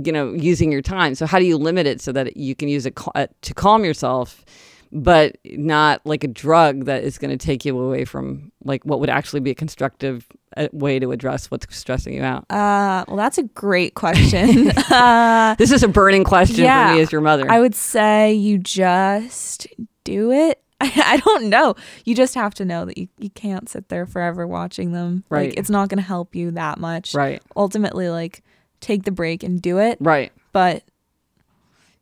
you 0.05 0.13
know, 0.13 0.33
using 0.33 0.71
your 0.73 0.83
time. 0.83 1.15
So 1.15 1.27
how 1.27 1.39
do 1.39 1.45
you 1.45 1.57
limit 1.57 1.87
it 1.87 2.01
so 2.01 2.13
that 2.13 2.37
you 2.37 2.55
can 2.55 2.69
use 2.69 2.87
it 2.87 2.95
cal- 2.97 3.13
uh, 3.15 3.27
to 3.43 3.55
calm 3.55 3.85
yourself, 3.85 4.45
but 4.93 5.37
not 5.45 6.01
like 6.05 6.25
a 6.25 6.29
drug 6.29 6.85
that 6.85 7.03
is 7.03 7.19
going 7.19 7.37
to 7.37 7.37
take 7.37 7.65
you 7.65 7.79
away 7.79 8.05
from 8.05 8.53
like 8.65 8.85
what 8.85 9.01
would 9.01 9.11
actually 9.11 9.41
be 9.41 9.51
a 9.51 9.55
constructive 9.55 10.27
uh, 10.57 10.69
way 10.73 10.99
to 10.99 11.11
address 11.13 11.51
what's 11.51 11.67
stressing 11.77 12.15
you 12.15 12.23
out? 12.23 12.51
uh, 12.51 13.05
well, 13.09 13.17
that's 13.17 13.39
a 13.39 13.43
great 13.43 13.95
question. 13.95 14.71
uh, 14.91 15.55
This 15.59 15.73
is 15.73 15.83
a 15.83 15.89
burning 15.89 16.25
question 16.25 16.65
yeah, 16.65 16.89
for 16.89 16.95
me 16.95 17.01
as 17.01 17.13
your 17.13 17.21
mother. 17.21 17.51
I 17.51 17.61
would 17.61 17.75
say 17.75 18.33
you 18.33 18.59
just 18.59 19.67
do 20.05 20.31
it 20.31 20.63
I, 20.81 20.93
I 21.05 21.17
don't 21.19 21.49
know. 21.49 21.75
You 22.05 22.15
just 22.15 22.35
have 22.35 22.55
to 22.55 22.65
know 22.65 22.85
that 22.85 22.99
you, 22.99 23.09
you 23.19 23.31
can't 23.31 23.69
sit 23.69 23.89
there 23.89 24.07
forever 24.07 24.47
watching 24.47 24.93
them. 24.93 25.25
Right. 25.29 25.51
Like 25.51 25.59
it's 25.59 25.71
not 25.71 25.89
going 25.89 25.99
to 25.99 26.05
help 26.05 26.35
you 26.35 26.51
that 26.53 26.79
much. 26.79 27.15
Right. 27.15 27.43
Ultimately, 27.57 28.09
like 28.09 28.43
take 28.81 29.05
the 29.05 29.11
break 29.11 29.43
and 29.43 29.61
do 29.61 29.79
it. 29.79 29.99
Right. 30.01 30.33
But 30.53 30.85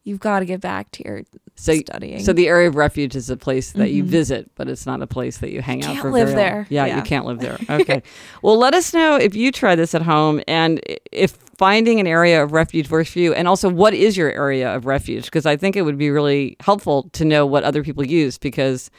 you've 0.05 0.21
got 0.21 0.41
to 0.41 0.45
get 0.45 0.61
back 0.61 0.91
to 0.93 1.03
your 1.05 1.23
So, 1.57 1.75
studying. 1.75 2.23
so 2.23 2.33
the 2.33 2.47
area 2.49 2.69
of 2.69 2.75
refuge 2.77 3.17
is 3.17 3.31
a 3.31 3.37
place 3.37 3.73
that 3.73 3.91
you 3.91 4.05
Mhm. 4.05 4.09
visit, 4.09 4.51
but 4.55 4.69
it's 4.69 4.85
not 4.87 5.01
a 5.03 5.07
place 5.07 5.39
that 5.39 5.51
you 5.51 5.63
hang 5.63 5.83
out 5.83 5.93
can't 5.95 6.01
for. 6.03 6.11
live 6.13 6.29
there. 6.31 6.67
Yeah, 6.69 6.97
you 6.97 7.03
can't 7.03 7.25
live 7.25 7.39
there. 7.41 7.59
Okay. 7.71 8.03
well, 8.43 8.59
let 8.59 8.75
us 8.75 8.93
know 8.93 9.17
if 9.17 9.35
you 9.35 9.51
try 9.51 9.75
this 9.75 9.95
at 9.95 10.03
home 10.03 10.43
and 10.47 10.81
if 11.11 11.39
finding 11.57 12.01
an 12.01 12.07
area 12.07 12.43
of 12.43 12.53
refuge 12.53 12.91
works 12.91 13.11
for 13.13 13.19
you, 13.21 13.33
and 13.33 13.49
also 13.49 13.69
what 13.69 13.95
is 13.95 14.17
your 14.17 14.31
area 14.33 14.75
of 14.75 14.85
refuge? 14.87 15.25
Because 15.25 15.47
I 15.47 15.57
think 15.57 15.75
it 15.77 15.83
would 15.83 15.97
be 15.99 16.11
really 16.11 16.57
helpful 16.61 17.09
to 17.15 17.25
know 17.25 17.47
what 17.47 17.65
other 17.65 17.83
people 17.83 18.05
use. 18.05 18.37
Because 18.39 18.91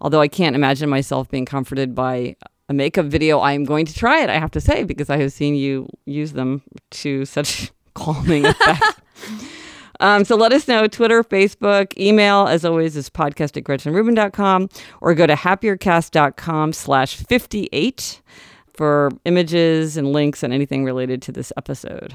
although 0.00 0.20
I 0.20 0.28
can't 0.28 0.56
imagine 0.56 0.88
myself 0.88 1.28
being 1.30 1.44
comforted 1.44 1.94
by 1.94 2.36
a 2.70 2.72
makeup 2.72 3.06
video, 3.06 3.40
I 3.40 3.52
am 3.52 3.64
going 3.64 3.84
to 3.84 3.92
try 3.94 4.22
it. 4.22 4.30
I 4.30 4.38
have 4.38 4.50
to 4.52 4.60
say 4.60 4.84
because 4.84 5.10
I 5.10 5.18
have 5.18 5.32
seen 5.32 5.54
you 5.56 5.88
use 6.06 6.32
them 6.32 6.62
to 7.02 7.24
such 7.26 7.70
calming 7.94 8.46
effect. 8.46 8.82
Um, 10.00 10.24
so 10.24 10.36
let 10.36 10.52
us 10.52 10.68
know 10.68 10.86
Twitter, 10.86 11.22
Facebook, 11.22 11.96
email, 11.98 12.46
as 12.46 12.64
always, 12.64 12.96
is 12.96 13.08
podcast 13.10 13.56
at 13.56 13.64
gretchenrubin.com 13.64 14.68
or 15.00 15.14
go 15.14 15.26
to 15.26 15.34
happiercast.com 15.34 16.72
slash 16.72 17.16
58 17.16 18.20
for 18.74 19.10
images 19.24 19.96
and 19.96 20.12
links 20.12 20.42
and 20.42 20.52
anything 20.52 20.84
related 20.84 21.22
to 21.22 21.32
this 21.32 21.52
episode. 21.56 22.14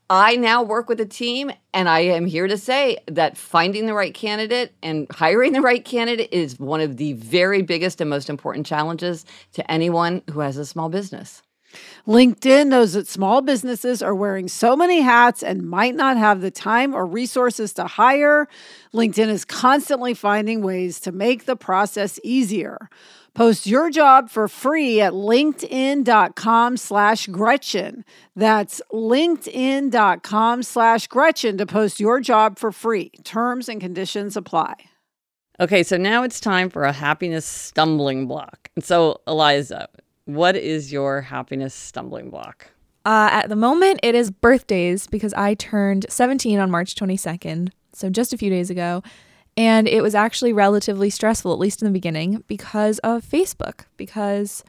I 0.13 0.35
now 0.35 0.61
work 0.61 0.89
with 0.89 0.99
a 0.99 1.05
team, 1.05 1.53
and 1.73 1.87
I 1.87 2.01
am 2.01 2.25
here 2.25 2.45
to 2.45 2.57
say 2.57 2.97
that 3.07 3.37
finding 3.37 3.85
the 3.85 3.93
right 3.93 4.13
candidate 4.13 4.73
and 4.83 5.07
hiring 5.09 5.53
the 5.53 5.61
right 5.61 5.85
candidate 5.85 6.27
is 6.33 6.59
one 6.59 6.81
of 6.81 6.97
the 6.97 7.13
very 7.13 7.61
biggest 7.61 8.01
and 8.01 8.09
most 8.09 8.29
important 8.29 8.65
challenges 8.65 9.23
to 9.53 9.71
anyone 9.71 10.21
who 10.29 10.41
has 10.41 10.57
a 10.57 10.65
small 10.65 10.89
business. 10.89 11.41
LinkedIn 12.05 12.67
knows 12.67 12.91
that 12.91 13.07
small 13.07 13.41
businesses 13.41 14.01
are 14.01 14.13
wearing 14.13 14.49
so 14.49 14.75
many 14.75 14.99
hats 14.99 15.41
and 15.41 15.69
might 15.69 15.95
not 15.95 16.17
have 16.17 16.41
the 16.41 16.51
time 16.51 16.93
or 16.93 17.05
resources 17.05 17.71
to 17.75 17.85
hire. 17.85 18.49
LinkedIn 18.93 19.29
is 19.29 19.45
constantly 19.45 20.13
finding 20.13 20.61
ways 20.61 20.99
to 20.99 21.13
make 21.13 21.45
the 21.45 21.55
process 21.55 22.19
easier. 22.21 22.89
Post 23.33 23.65
your 23.65 23.89
job 23.89 24.29
for 24.29 24.47
free 24.49 24.99
at 24.99 25.13
linkedin.com 25.13 26.75
slash 26.75 27.27
Gretchen. 27.27 28.03
That's 28.35 28.81
linkedin.com 28.91 30.63
slash 30.63 31.07
Gretchen 31.07 31.57
to 31.57 31.65
post 31.65 31.99
your 31.99 32.19
job 32.19 32.59
for 32.59 32.71
free. 32.73 33.11
Terms 33.23 33.69
and 33.69 33.79
conditions 33.79 34.35
apply. 34.35 34.75
Okay, 35.61 35.83
so 35.83 35.95
now 35.95 36.23
it's 36.23 36.39
time 36.39 36.69
for 36.69 36.83
a 36.83 36.91
happiness 36.91 37.45
stumbling 37.45 38.27
block. 38.27 38.69
And 38.75 38.83
so, 38.83 39.21
Eliza, 39.27 39.87
what 40.25 40.55
is 40.55 40.91
your 40.91 41.21
happiness 41.21 41.73
stumbling 41.73 42.31
block? 42.31 42.67
Uh, 43.05 43.29
at 43.31 43.47
the 43.49 43.55
moment, 43.55 43.99
it 44.03 44.13
is 44.13 44.29
birthdays 44.29 45.07
because 45.07 45.33
I 45.35 45.53
turned 45.53 46.05
17 46.09 46.59
on 46.59 46.69
March 46.69 46.95
22nd, 46.95 47.69
so 47.93 48.09
just 48.09 48.33
a 48.33 48.37
few 48.37 48.49
days 48.49 48.69
ago. 48.69 49.01
And 49.61 49.87
it 49.87 50.01
was 50.01 50.15
actually 50.15 50.53
relatively 50.53 51.09
stressful, 51.09 51.51
at 51.53 51.59
least 51.59 51.81
in 51.81 51.85
the 51.85 51.91
beginning, 51.91 52.43
because 52.47 52.97
of 52.99 53.23
Facebook, 53.23 53.85
because 53.97 54.63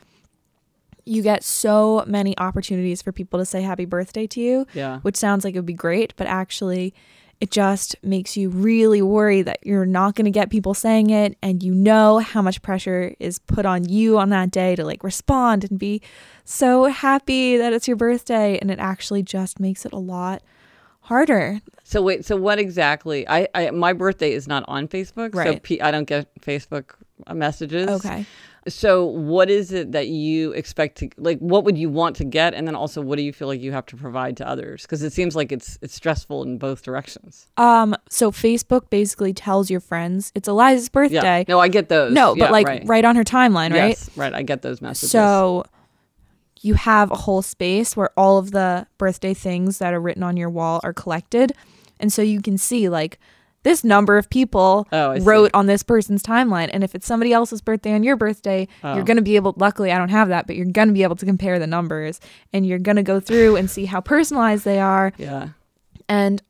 you 1.05 1.23
get 1.23 1.43
so 1.43 2.05
many 2.07 2.37
opportunities 2.39 3.01
for 3.03 3.11
people 3.13 3.39
to 3.39 3.45
say 3.47 3.63
happy 3.63 3.85
birthday 3.87 4.27
to 4.29 4.41
you, 4.41 4.67
Yeah. 4.75 4.99
which 5.01 5.17
sounds 5.17 5.45
like 5.45 5.55
it 5.55 5.59
would 5.59 5.67
be 5.67 5.73
great, 5.89 6.13
but 6.17 6.27
actually, 6.27 6.93
it 7.41 7.51
just 7.51 7.97
makes 8.05 8.37
you 8.37 8.51
really 8.51 9.03
worry 9.03 9.43
that 9.43 9.59
you're 9.65 9.87
not 10.01 10.15
going 10.15 10.27
to 10.27 10.31
get 10.31 10.49
people 10.49 10.75
saying 10.75 11.11
it. 11.11 11.37
And 11.43 11.61
you 11.61 11.75
know 11.75 12.19
how 12.21 12.41
much 12.41 12.63
pressure 12.63 13.15
is 13.19 13.41
put 13.41 13.67
on 13.67 13.89
you 13.89 14.17
on 14.17 14.29
that 14.29 14.53
day 14.53 14.77
to 14.77 14.85
like 14.85 15.03
respond 15.03 15.65
and 15.69 15.77
be 15.77 16.01
so 16.45 16.85
happy 16.85 17.57
that 17.57 17.73
it's 17.73 17.89
your 17.89 17.97
birthday. 17.97 18.59
And 18.61 18.71
it 18.71 18.79
actually 18.79 19.25
just 19.25 19.59
makes 19.59 19.85
it 19.85 19.93
a 19.93 19.99
lot 19.99 20.41
harder. 21.03 21.61
So 21.85 22.03
wait, 22.03 22.25
so 22.25 22.37
what 22.37 22.59
exactly? 22.59 23.29
I, 23.29 23.49
I 23.55 23.71
my 23.71 23.93
birthday 23.93 24.33
is 24.33 24.49
not 24.49 24.65
on 24.67 24.89
Facebook, 24.89 25.35
right. 25.35 25.55
so. 25.55 25.61
P, 25.61 25.81
I 25.81 25.91
don't 25.91 26.07
get 26.09 26.35
Facebook 26.41 26.95
messages. 27.33 27.89
Okay. 27.89 28.27
So 28.69 29.05
what 29.05 29.51
is 29.51 29.73
it 29.73 29.91
that 29.91 30.07
you 30.07 30.53
expect 30.53 30.99
to 30.99 31.11
like? 31.17 31.39
What 31.41 31.65
would 31.65 31.77
you 31.77 31.89
want 31.91 32.15
to 32.17 32.25
get, 32.25 32.55
and 32.55 32.67
then 32.67 32.77
also 32.77 33.01
what 33.01 33.17
do 33.17 33.23
you 33.23 33.33
feel 33.33 33.49
like 33.49 33.61
you 33.61 33.73
have 33.73 33.87
to 33.87 33.97
provide 33.97 34.37
to 34.37 34.47
others? 34.47 34.83
Because 34.83 35.03
it 35.03 35.13
seems 35.13 35.35
like 35.35 35.51
it's 35.51 35.79
it's 35.83 35.95
stressful 35.95 36.45
in 36.45 36.59
both 36.59 36.83
directions. 36.83 37.49
Um, 37.57 37.97
so 38.09 38.31
Facebook 38.31 38.89
basically 38.89 39.33
tells 39.33 39.69
your 39.69 39.81
friends 39.81 40.31
it's 40.37 40.47
Eliza's 40.47 40.89
birthday. 40.89 41.41
Yeah. 41.41 41.45
No, 41.49 41.59
I 41.59 41.67
get 41.67 41.89
those. 41.89 42.13
No, 42.13 42.37
Yeah, 42.37 42.45
but 42.45 42.53
like 42.53 42.67
right. 42.69 42.83
right. 42.87 43.05
on 43.05 43.17
her 43.17 43.25
timeline, 43.25 43.73
right? 43.73 43.89
Yes, 43.89 44.09
right. 44.17 44.33
I 44.33 44.43
get 44.43 44.63
those 44.63 44.81
messages. 44.81 45.11
So 45.11 45.65
you 46.63 46.75
have 46.75 47.11
a 47.11 47.17
whole 47.17 47.43
space 47.43 47.97
where 47.97 48.11
all 48.17 48.39
of 48.39 48.53
the 48.53 48.87
birthday 48.99 49.35
things 49.35 49.79
that 49.79 49.93
are 49.93 50.01
written 50.01 50.23
on 50.23 50.37
your 50.37 50.49
wall 50.51 50.81
are 50.85 50.93
collected. 50.93 51.53
And 52.01 52.13
so 52.13 52.23
you 52.23 52.41
can 52.41 52.57
see 52.57 52.89
like 52.89 53.19
this 53.65 53.85
number 53.85 54.17
of 54.19 54.29
people 54.31 54.89
Oh, 54.93 55.11
I 55.13 55.19
see. 55.19 55.25
wrote 55.25 55.51
on 55.55 55.67
this 55.67 55.83
person's 55.83 56.23
timeline. 56.23 56.69
And 56.73 56.83
if 56.83 56.95
it's 56.95 57.07
somebody 57.07 57.33
else's 57.33 57.61
birthday 57.61 57.93
on 57.95 58.03
your 58.03 58.17
birthday, 58.17 58.67
Oh. 58.83 58.95
you're 58.95 59.05
going 59.05 59.17
to 59.19 59.23
be 59.23 59.37
able, 59.37 59.55
luckily, 59.57 59.93
I 59.93 59.99
don't 59.99 60.09
have 60.09 60.29
that, 60.29 60.47
but 60.47 60.57
you're 60.57 60.67
going 60.67 60.89
to 60.89 60.95
be 60.95 61.03
able 61.05 61.17
to 61.17 61.27
compare 61.27 61.59
the 61.61 61.67
numbers 61.67 62.21
and 62.53 62.67
you're 62.67 62.79
going 62.81 62.97
to 62.97 63.03
go 63.05 63.21
through 63.21 63.57
and 63.57 63.71
see 63.71 63.85
how 63.85 64.01
personalized 64.01 64.65
they 64.65 64.81
are 64.81 65.13
yeah. 65.19 65.51
and 66.09 66.43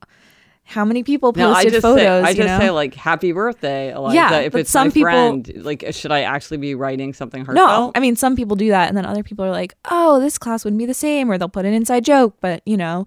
how 0.64 0.84
many 0.84 1.02
people 1.02 1.32
No, 1.36 1.50
I 1.50 1.54
posted 1.54 1.72
just 1.72 1.82
photos. 1.82 1.98
say 2.00 2.30
I 2.30 2.34
just 2.34 2.46
know? 2.48 2.58
say 2.58 2.70
like 2.70 2.94
happy 2.94 3.32
birthday, 3.32 3.92
Eliza. 3.92 4.14
Yeah, 4.14 4.38
if 4.38 4.54
it's 4.54 4.70
some 4.70 4.88
my 4.88 4.92
people- 4.92 5.10
friend, 5.10 5.52
like 5.56 5.84
should 5.90 6.12
I 6.12 6.22
actually 6.22 6.58
be 6.58 6.74
writing 6.74 7.12
something 7.12 7.44
herself? 7.44 7.68
No. 7.68 7.92
I 7.94 8.00
mean 8.00 8.16
some 8.16 8.36
people 8.36 8.56
do 8.56 8.68
that, 8.68 8.88
and 8.88 8.96
then 8.96 9.04
other 9.04 9.22
people 9.22 9.44
are 9.44 9.50
like, 9.50 9.74
"Oh, 9.90 10.20
this 10.20 10.38
class 10.38 10.64
wouldn't 10.64 10.78
be 10.78 10.86
the 10.86 10.94
same," 10.94 11.30
or 11.30 11.36
they'll 11.38 11.48
put 11.48 11.64
an 11.66 11.74
inside 11.74 12.04
joke. 12.04 12.36
But 12.40 12.62
you 12.64 12.76
know, 12.76 13.06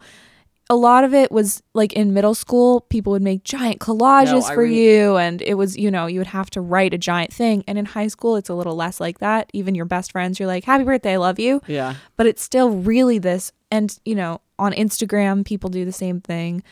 a 0.69 0.75
lot 0.75 1.03
of 1.03 1.13
it 1.13 1.31
was 1.31 1.61
like 1.73 1.93
in 1.93 2.13
middle 2.13 2.33
school, 2.35 2.81
people 2.81 3.11
would 3.13 3.21
make 3.21 3.43
giant 3.43 3.79
collages 3.79 4.43
I 4.49 4.53
for 4.55 4.61
re- 4.63 4.73
you, 4.97 5.15
and 5.17 5.41
it 5.41 5.53
was 5.55 5.77
you 5.77 5.89
know 5.89 6.07
you 6.07 6.19
would 6.19 6.27
have 6.27 6.49
to 6.51 6.61
write 6.61 6.93
a 6.93 6.97
giant 6.97 7.31
thing. 7.31 7.63
And 7.67 7.77
in 7.77 7.85
high 7.85 8.07
school, 8.07 8.35
it's 8.35 8.49
a 8.49 8.53
little 8.53 8.75
less 8.75 8.99
like 8.99 9.19
that. 9.19 9.49
Even 9.53 9.75
your 9.75 9.85
best 9.85 10.11
friends, 10.11 10.39
you're 10.39 10.47
like, 10.47 10.65
"Happy 10.65 10.83
birthday, 10.83 11.13
I 11.13 11.17
love 11.17 11.39
you," 11.39 11.61
yeah. 11.67 11.95
but 12.17 12.25
it's 12.27 12.41
still 12.43 12.69
really 12.71 13.17
this. 13.17 13.51
And 13.71 13.97
you 14.05 14.15
know, 14.15 14.41
on 14.59 14.73
Instagram, 14.73 15.45
people 15.45 15.69
do 15.69 15.85
the 15.85 15.91
same 15.93 16.19
thing. 16.19 16.63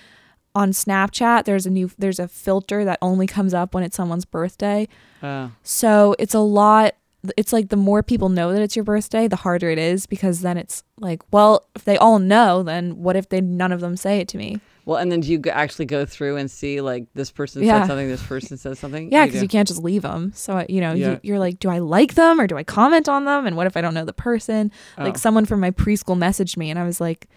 On 0.56 0.72
Snapchat, 0.72 1.46
there's 1.46 1.66
a 1.66 1.70
new 1.72 1.90
there's 1.98 2.20
a 2.20 2.28
filter 2.28 2.86
that 2.86 3.00
only 3.02 3.26
comes 3.26 3.54
up 3.54 3.74
when 3.74 3.84
it's 3.84 3.96
someone's 3.98 4.26
birthday. 4.26 4.88
Uh, 5.22 5.50
So 5.64 6.16
it's 6.20 6.34
a 6.36 6.40
lot. 6.40 6.96
It's 7.38 7.54
like 7.54 7.70
the 7.70 7.78
more 7.78 8.04
people 8.04 8.30
know 8.30 8.52
that 8.54 8.62
it's 8.62 8.76
your 8.76 8.84
birthday, 8.86 9.28
the 9.28 9.38
harder 9.38 9.70
it 9.70 9.80
is 9.80 10.06
because 10.06 10.42
then 10.42 10.58
it's 10.58 10.84
like, 11.00 11.22
well, 11.32 11.66
if 11.76 11.86
they 11.86 11.98
all 11.98 12.20
know, 12.20 12.62
then 12.64 12.98
what 13.02 13.16
if 13.16 13.30
they 13.30 13.40
none 13.42 13.72
of 13.72 13.80
them 13.80 13.96
say 13.96 14.20
it 14.20 14.28
to 14.30 14.38
me? 14.38 14.60
Well, 14.86 14.98
and 14.98 15.12
then 15.12 15.22
do 15.22 15.32
you 15.32 15.42
actually 15.52 15.86
go 15.86 16.06
through 16.06 16.38
and 16.38 16.50
see 16.52 16.82
like 16.82 17.06
this 17.14 17.32
person 17.32 17.64
Yeah. 17.64 17.82
said 17.82 17.88
something, 17.88 18.08
this 18.08 18.24
person 18.26 18.58
said 18.58 18.78
something? 18.78 19.12
Yeah, 19.12 19.26
because 19.26 19.40
do. 19.40 19.46
you 19.46 19.50
can't 19.50 19.68
just 19.68 19.82
leave 19.84 20.02
them. 20.02 20.32
So 20.36 20.58
uh, 20.58 20.66
you 20.68 20.82
know, 20.82 20.94
Yeah. 20.94 21.12
you, 21.12 21.20
you're 21.24 21.40
like, 21.40 21.60
do 21.60 21.70
I 21.70 21.80
like 21.80 22.16
them 22.16 22.40
or 22.40 22.48
do 22.48 22.58
I 22.58 22.64
comment 22.64 23.08
on 23.08 23.26
them? 23.26 23.46
And 23.48 23.56
what 23.56 23.68
if 23.68 23.78
I 23.78 23.82
don't 23.82 23.94
know 23.94 24.06
the 24.06 24.14
person? 24.14 24.72
Oh. 24.98 25.04
Like 25.04 25.18
someone 25.18 25.46
from 25.46 25.60
my 25.60 25.72
preschool 25.72 26.18
messaged 26.18 26.58
me, 26.58 26.70
and 26.70 26.78
I 26.80 26.84
was 26.84 27.00
like, 27.00 27.28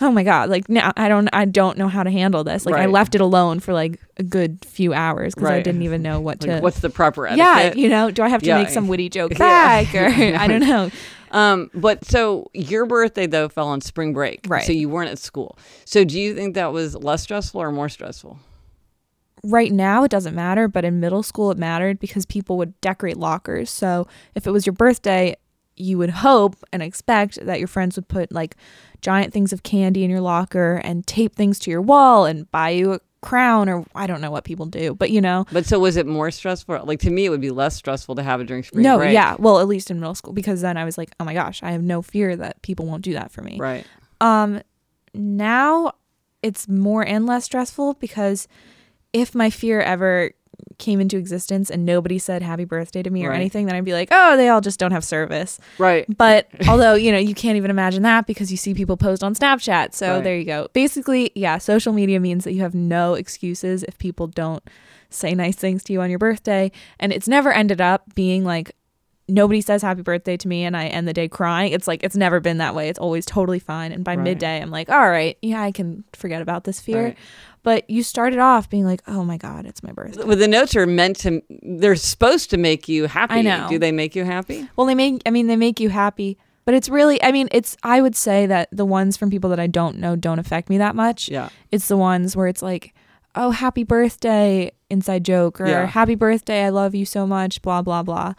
oh 0.00 0.10
my 0.10 0.24
god, 0.24 0.50
like 0.50 0.68
now 0.68 0.92
I 0.96 1.08
don't 1.08 1.28
I 1.32 1.44
don't 1.44 1.78
know 1.78 1.88
how 1.88 2.02
to 2.02 2.10
handle 2.10 2.42
this. 2.42 2.66
Like 2.66 2.74
I 2.74 2.86
left 2.86 3.14
it 3.14 3.20
alone 3.20 3.60
for 3.60 3.72
like 3.72 4.00
a 4.16 4.22
good 4.24 4.64
few 4.64 4.92
hours 4.92 5.34
because 5.34 5.50
I 5.50 5.60
didn't 5.62 5.82
even 5.82 6.02
know 6.02 6.20
what 6.20 6.40
Like, 6.46 6.56
to. 6.56 6.60
what's 6.62 6.80
the 6.80 6.90
proper 6.90 7.26
etiquette? 7.28 7.76
yeah, 7.76 7.80
you 7.80 7.88
know, 7.88 8.10
do 8.10 8.22
I 8.22 8.28
have 8.28 8.40
to 8.42 8.48
Yeah. 8.48 8.58
make 8.58 8.70
some 8.70 8.88
witty 8.88 9.08
joke 9.08 9.34
back 9.38 9.94
or 9.94 10.06
I 10.38 10.46
don't 10.48 10.60
know. 10.66 10.90
Um, 11.34 11.70
but 11.74 12.04
so 12.04 12.48
your 12.54 12.86
birthday 12.86 13.26
though 13.26 13.48
fell 13.48 13.66
on 13.68 13.80
spring 13.80 14.12
break, 14.14 14.40
Right. 14.46 14.64
So 14.64 14.72
you 14.72 14.88
weren't 14.88 15.10
at 15.10 15.18
school. 15.18 15.58
So 15.84 16.04
do 16.04 16.18
you 16.18 16.34
think 16.34 16.54
that 16.54 16.72
was 16.72 16.94
less 16.94 17.22
stressful 17.22 17.60
or 17.60 17.70
more 17.70 17.88
stressful? 17.88 18.38
right 19.46 19.72
now 19.72 20.04
it 20.04 20.10
doesn't 20.10 20.34
matter, 20.34 20.68
but 20.68 20.84
in 20.86 21.00
middle 21.00 21.22
school 21.22 21.50
it 21.50 21.58
mattered 21.58 21.98
because 21.98 22.24
people 22.24 22.56
would 22.56 22.80
decorate 22.80 23.18
lockers. 23.18 23.70
So 23.70 24.06
if 24.34 24.46
it 24.46 24.50
was 24.50 24.64
your 24.64 24.72
birthday, 24.72 25.36
you 25.76 25.98
would 25.98 26.10
hope 26.10 26.56
and 26.72 26.82
expect 26.82 27.44
that 27.44 27.58
your 27.58 27.68
friends 27.68 27.96
would 27.96 28.08
put 28.08 28.32
like 28.32 28.56
giant 29.02 29.32
things 29.32 29.52
of 29.52 29.62
candy 29.62 30.02
in 30.02 30.10
your 30.10 30.20
locker 30.20 30.80
and 30.82 31.06
tape 31.06 31.36
things 31.36 31.58
to 31.58 31.70
your 31.70 31.82
wall 31.82 32.24
and 32.24 32.50
buy 32.50 32.70
you 32.70 32.92
a 32.94 33.00
crown 33.24 33.68
or 33.68 33.84
I 33.94 34.06
don't 34.06 34.20
know 34.20 34.30
what 34.30 34.44
people 34.44 34.66
do, 34.66 34.94
but 34.94 35.10
you 35.10 35.20
know. 35.20 35.46
But 35.50 35.66
so 35.66 35.78
was 35.78 35.96
it 35.96 36.06
more 36.06 36.30
stressful? 36.30 36.84
Like 36.84 37.00
to 37.00 37.10
me, 37.10 37.24
it 37.24 37.30
would 37.30 37.40
be 37.40 37.50
less 37.50 37.74
stressful 37.74 38.14
to 38.16 38.22
have 38.22 38.40
it 38.40 38.44
during 38.44 38.62
spring 38.62 38.82
no, 38.82 38.98
break. 38.98 39.12
yeah. 39.12 39.36
Well, 39.38 39.60
at 39.60 39.66
least 39.66 39.90
in 39.90 39.98
middle 39.98 40.14
school, 40.14 40.32
because 40.32 40.60
then 40.60 40.76
I 40.76 40.84
was 40.84 40.96
like, 40.96 41.12
oh 41.18 41.24
my 41.24 41.34
gosh, 41.34 41.62
I 41.62 41.72
have 41.72 41.82
no 41.82 42.02
fear 42.02 42.36
that 42.36 42.62
people 42.62 42.86
won't 42.86 43.02
do 43.02 43.14
that 43.14 43.30
for 43.32 43.42
me. 43.42 43.56
Right. 43.58 43.86
Um, 44.20 44.60
now 45.14 45.94
it's 46.42 46.68
more 46.68 47.06
and 47.06 47.26
less 47.26 47.44
stressful 47.44 47.94
because 47.94 48.46
if 49.12 49.34
my 49.34 49.48
fear 49.48 49.80
ever 49.80 50.32
came 50.78 51.00
into 51.00 51.16
existence 51.16 51.70
and 51.70 51.84
nobody 51.86 52.18
said 52.18 52.42
happy 52.42 52.64
birthday 52.64 53.02
to 53.02 53.10
me 53.10 53.24
or 53.24 53.30
Right. 53.30 53.36
anything, 53.36 53.66
then 53.66 53.74
I'd 53.76 53.84
be 53.84 53.92
like, 53.92 54.08
oh, 54.10 54.36
they 54.36 54.48
all 54.48 54.60
just 54.60 54.78
don't 54.80 54.92
have 54.92 55.04
service. 55.04 55.58
Right. 55.78 56.04
But 56.16 56.48
although, 56.68 56.94
you 56.94 57.12
know, 57.12 57.18
you 57.18 57.34
can't 57.34 57.56
even 57.56 57.70
imagine 57.70 58.02
that 58.02 58.26
because 58.26 58.50
you 58.50 58.56
see 58.56 58.74
people 58.74 58.96
post 58.96 59.22
on 59.22 59.34
Snapchat. 59.34 59.94
So 59.94 60.14
Right. 60.16 60.24
there 60.24 60.36
you 60.36 60.44
go. 60.44 60.68
Basically, 60.72 61.30
yeah, 61.34 61.58
social 61.58 61.92
media 61.92 62.20
means 62.20 62.44
that 62.44 62.52
you 62.52 62.62
have 62.62 62.74
no 62.74 63.14
excuses 63.14 63.82
if 63.84 63.96
people 63.98 64.26
don't 64.26 64.62
say 65.10 65.34
nice 65.34 65.56
things 65.56 65.84
to 65.84 65.92
you 65.92 66.00
on 66.00 66.10
your 66.10 66.18
birthday. 66.18 66.72
And 66.98 67.12
it's 67.12 67.28
never 67.28 67.52
ended 67.52 67.80
up 67.80 68.14
being 68.14 68.44
like, 68.44 68.74
nobody 69.28 69.60
says 69.60 69.80
happy 69.82 70.02
birthday 70.02 70.36
to 70.36 70.48
me 70.48 70.64
and 70.64 70.76
I 70.76 70.86
end 70.86 71.08
the 71.08 71.12
day 71.14 71.28
crying. 71.28 71.72
It's 71.72 71.88
like, 71.88 72.02
it's 72.04 72.16
never 72.16 72.40
been 72.40 72.58
that 72.58 72.74
way. 72.74 72.88
It's 72.88 72.98
always 72.98 73.24
totally 73.24 73.58
fine. 73.58 73.90
And 73.92 74.04
by 74.04 74.16
Right. 74.16 74.24
midday, 74.24 74.60
I'm 74.60 74.70
like, 74.70 74.90
all 74.90 75.08
right, 75.08 75.38
yeah, 75.40 75.62
I 75.62 75.72
can 75.72 76.04
forget 76.12 76.42
about 76.42 76.64
this 76.64 76.78
fear. 76.80 77.04
Right. 77.04 77.16
But 77.62 77.88
you 77.88 78.02
started 78.02 78.38
off 78.38 78.68
being 78.68 78.84
like, 78.84 79.00
oh 79.06 79.24
my 79.24 79.38
God, 79.38 79.64
it's 79.64 79.82
my 79.82 79.92
birthday. 79.92 80.24
Well, 80.24 80.36
the 80.36 80.46
notes 80.48 80.76
are 80.76 80.86
meant 80.86 81.16
to. 81.20 81.40
They're 81.62 81.96
supposed 81.96 82.50
to 82.50 82.58
make 82.58 82.86
you 82.88 83.06
happy. 83.06 83.34
I 83.36 83.40
know. 83.42 83.66
Do 83.70 83.78
they 83.78 83.92
make 83.92 84.14
you 84.14 84.24
happy? 84.24 84.68
Well, 84.76 84.86
they 84.86 84.94
make, 84.94 85.22
I 85.24 85.30
mean, 85.30 85.46
they 85.46 85.56
make 85.56 85.80
you 85.80 85.88
happy. 85.88 86.36
But 86.66 86.74
it's 86.74 86.88
really, 86.90 87.22
I 87.22 87.32
mean, 87.32 87.48
it's, 87.52 87.76
I 87.82 88.02
would 88.02 88.16
say 88.16 88.44
that 88.46 88.68
the 88.72 88.84
ones 88.84 89.16
from 89.16 89.30
people 89.30 89.48
that 89.50 89.60
I 89.60 89.66
don't 89.66 89.98
know 89.98 90.16
don't 90.16 90.38
affect 90.38 90.68
me 90.70 90.76
that 90.78 90.94
much. 90.94 91.28
Yeah. 91.30 91.48
It's 91.70 91.88
the 91.88 91.96
ones 91.96 92.36
where 92.36 92.46
it's 92.48 92.62
like, 92.62 92.94
oh, 93.34 93.50
happy 93.50 93.84
birthday, 93.84 94.70
inside 94.90 95.24
joke, 95.24 95.60
or 95.60 95.66
Yeah. 95.66 95.86
happy 95.86 96.14
birthday, 96.14 96.64
I 96.64 96.68
love 96.68 96.94
you 96.94 97.04
so 97.04 97.26
much, 97.26 97.60
blah, 97.62 97.82
blah, 97.82 98.02
blah. 98.02 98.34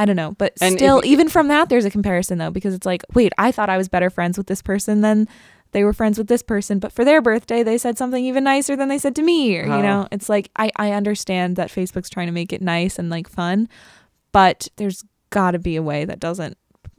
I 0.00 0.04
don't 0.06 0.16
know. 0.16 0.34
But 0.38 0.54
And 0.60 0.76
still, 0.76 1.04
you- 1.04 1.12
even 1.12 1.28
from 1.28 1.48
that, 1.48 1.68
there's 1.68 1.84
a 1.84 1.90
comparison 1.90 2.38
though, 2.38 2.50
because 2.50 2.74
it's 2.74 2.86
like, 2.86 3.02
wait, 3.14 3.32
I 3.38 3.52
thought 3.52 3.68
I 3.68 3.76
was 3.76 3.88
better 3.88 4.08
friends 4.10 4.38
with 4.38 4.46
this 4.46 4.62
person 4.62 5.00
than 5.02 5.28
they 5.72 5.84
were 5.84 5.92
friends 5.92 6.18
with 6.18 6.26
this 6.26 6.42
person. 6.42 6.78
But 6.78 6.90
for 6.92 7.04
their 7.04 7.20
birthday, 7.22 7.62
they 7.62 7.78
said 7.78 7.96
something 7.98 8.24
even 8.24 8.42
nicer 8.44 8.74
than 8.76 8.88
they 8.88 8.98
said 8.98 9.14
to 9.16 9.22
me. 9.22 9.56
Or, 9.58 9.62
you 9.64 9.82
know, 9.82 10.08
it's 10.10 10.28
like, 10.28 10.50
I, 10.56 10.70
I 10.76 10.92
understand 10.92 11.56
that 11.56 11.68
Facebook's 11.70 12.10
trying 12.10 12.26
to 12.26 12.32
make 12.32 12.52
it 12.52 12.60
nice 12.62 12.98
and 12.98 13.08
like 13.10 13.28
fun, 13.28 13.68
but 14.32 14.68
there's 14.76 15.04
got 15.30 15.52
to 15.52 15.58
be 15.58 15.76
a 15.76 15.82
way 15.82 16.04
that 16.04 16.18
doesn't 16.18 16.56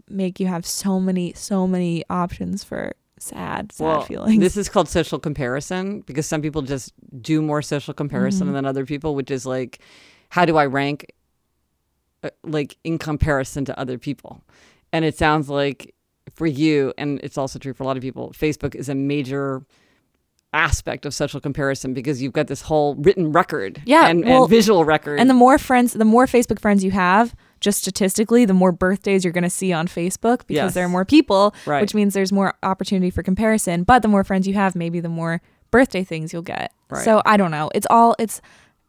make 0.09 0.39
you 0.39 0.47
have 0.47 0.65
so 0.65 0.99
many, 0.99 1.33
so 1.33 1.65
many 1.67 2.03
options 2.09 2.63
for 2.63 2.93
sad, 3.19 3.71
sad 3.71 3.83
well, 3.83 4.01
feelings. 4.03 4.39
this 4.39 4.55
is 4.57 4.69
called 4.69 4.87
social 4.89 5.19
comparison 5.19 6.01
because 6.01 6.25
some 6.25 6.41
people 6.41 6.61
just 6.61 6.93
do 7.21 7.41
more 7.41 7.61
social 7.61 7.93
comparison 7.93 8.47
Mm-hmm. 8.47 8.55
than 8.55 8.65
other 8.65 8.85
people, 8.85 9.15
which 9.15 9.31
is 9.31 9.45
like, 9.45 9.79
how 10.29 10.45
do 10.45 10.55
I 10.57 10.65
rank, 10.65 11.11
Uh, 12.23 12.29
like 12.43 12.77
in 12.83 12.97
comparison 12.97 13.65
to 13.65 13.79
other 13.79 13.97
people? 13.97 14.41
And 14.93 15.05
it 15.05 15.17
sounds 15.17 15.49
like 15.49 15.95
for 16.35 16.45
you, 16.47 16.93
and 16.97 17.19
it's 17.23 17.37
also 17.37 17.57
true 17.59 17.73
for 17.73 17.83
a 17.83 17.85
lot 17.87 17.97
of 17.97 18.03
people, 18.03 18.31
Facebook 18.37 18.75
is 18.75 18.89
a 18.89 18.95
major 18.95 19.63
aspect 20.53 21.05
of 21.05 21.13
social 21.13 21.39
comparison 21.39 21.93
because 21.93 22.21
you've 22.21 22.33
got 22.33 22.47
this 22.47 22.61
whole 22.63 22.95
written 22.95 23.31
record 23.31 23.81
Yeah, 23.85 24.07
and, 24.09 24.25
well, 24.25 24.43
and 24.43 24.49
visual 24.49 24.83
record 24.83 25.17
And 25.19 25.29
the 25.29 25.33
more 25.33 25.57
friends, 25.57 25.93
the 25.93 26.03
more 26.03 26.25
Facebook 26.25 26.59
friends 26.59 26.83
you 26.83 26.91
have, 26.91 27.33
just 27.61 27.79
statistically, 27.79 28.43
the 28.43 28.53
more 28.53 28.73
birthdays 28.73 29.23
you're 29.23 29.31
going 29.31 29.45
to 29.45 29.49
see 29.49 29.71
on 29.71 29.87
Facebook 29.87 30.39
because 30.39 30.55
Yes. 30.55 30.73
there 30.73 30.85
are 30.85 30.89
more 30.89 31.05
people, 31.05 31.55
Right. 31.65 31.79
which 31.79 31.95
means 31.95 32.13
there's 32.13 32.33
more 32.33 32.53
opportunity 32.63 33.09
for 33.11 33.23
comparison. 33.23 33.83
But 33.83 34.01
the 34.01 34.09
more 34.09 34.25
friends 34.25 34.45
you 34.45 34.53
have, 34.55 34.75
maybe 34.75 34.99
the 34.99 35.09
more 35.09 35.41
birthday 35.71 36.03
things 36.03 36.33
you'll 36.33 36.41
get. 36.41 36.73
Right. 36.89 37.05
So 37.05 37.21
I 37.25 37.37
don't 37.37 37.51
know. 37.51 37.69
It's 37.73 37.87
all 37.89 38.15
it's 38.19 38.41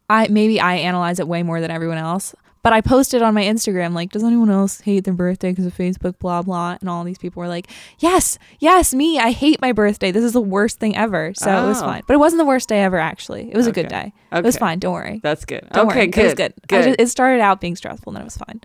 I 0.09 0.27
maybe 0.27 0.59
I 0.59 0.75
analyze 0.75 1.17
it 1.19 1.29
way 1.29 1.43
more 1.43 1.61
than 1.61 1.71
everyone 1.71 1.97
else. 1.97 2.35
But 2.63 2.73
I 2.73 2.81
posted 2.81 3.21
on 3.21 3.33
my 3.33 3.43
Instagram 3.43 3.93
like, 3.93 4.11
does 4.11 4.23
anyone 4.23 4.49
else 4.49 4.79
hate 4.81 5.03
their 5.03 5.13
birthday 5.13 5.51
because 5.51 5.65
of 5.65 5.75
Facebook? 5.75 6.17
Blah 6.19 6.41
blah. 6.41 6.77
And 6.79 6.89
all 6.89 7.03
these 7.03 7.17
people 7.17 7.41
were 7.41 7.47
like, 7.49 7.67
yes, 7.99 8.39
yes, 8.59 8.93
me. 8.93 9.19
I 9.19 9.31
hate 9.31 9.61
my 9.61 9.73
birthday. 9.73 10.11
This 10.11 10.23
is 10.23 10.31
the 10.33 10.41
worst 10.41 10.79
thing 10.79 10.95
ever. 10.95 11.33
So 11.35 11.51
it 11.51 11.67
was 11.67 11.81
Oh. 11.81 11.85
fine. 11.85 12.03
But 12.07 12.13
it 12.13 12.19
wasn't 12.19 12.39
the 12.39 12.45
worst 12.45 12.69
day 12.69 12.81
ever. 12.81 12.97
Actually, 12.97 13.51
it 13.51 13.55
was 13.57 13.67
a 13.67 13.71
good 13.73 13.87
Okay. 13.87 14.13
day. 14.31 14.37
It 14.37 14.43
was 14.45 14.57
fine. 14.57 14.79
Don't 14.79 14.93
worry. 14.93 15.19
That's 15.21 15.43
good. 15.45 15.67
Don't 15.73 15.87
okay, 15.89 15.99
worry. 15.99 16.07
good. 16.07 16.19
It 16.21 16.23
was 16.23 16.33
good. 16.35 16.53
Good. 16.67 16.83
just- 16.85 16.99
it 17.01 17.07
started 17.09 17.41
out 17.41 17.59
being 17.61 17.75
stressful, 17.75 18.09
and 18.11 18.15
then 18.15 18.21
it 18.21 18.25
was 18.25 18.37
fine. 18.37 18.61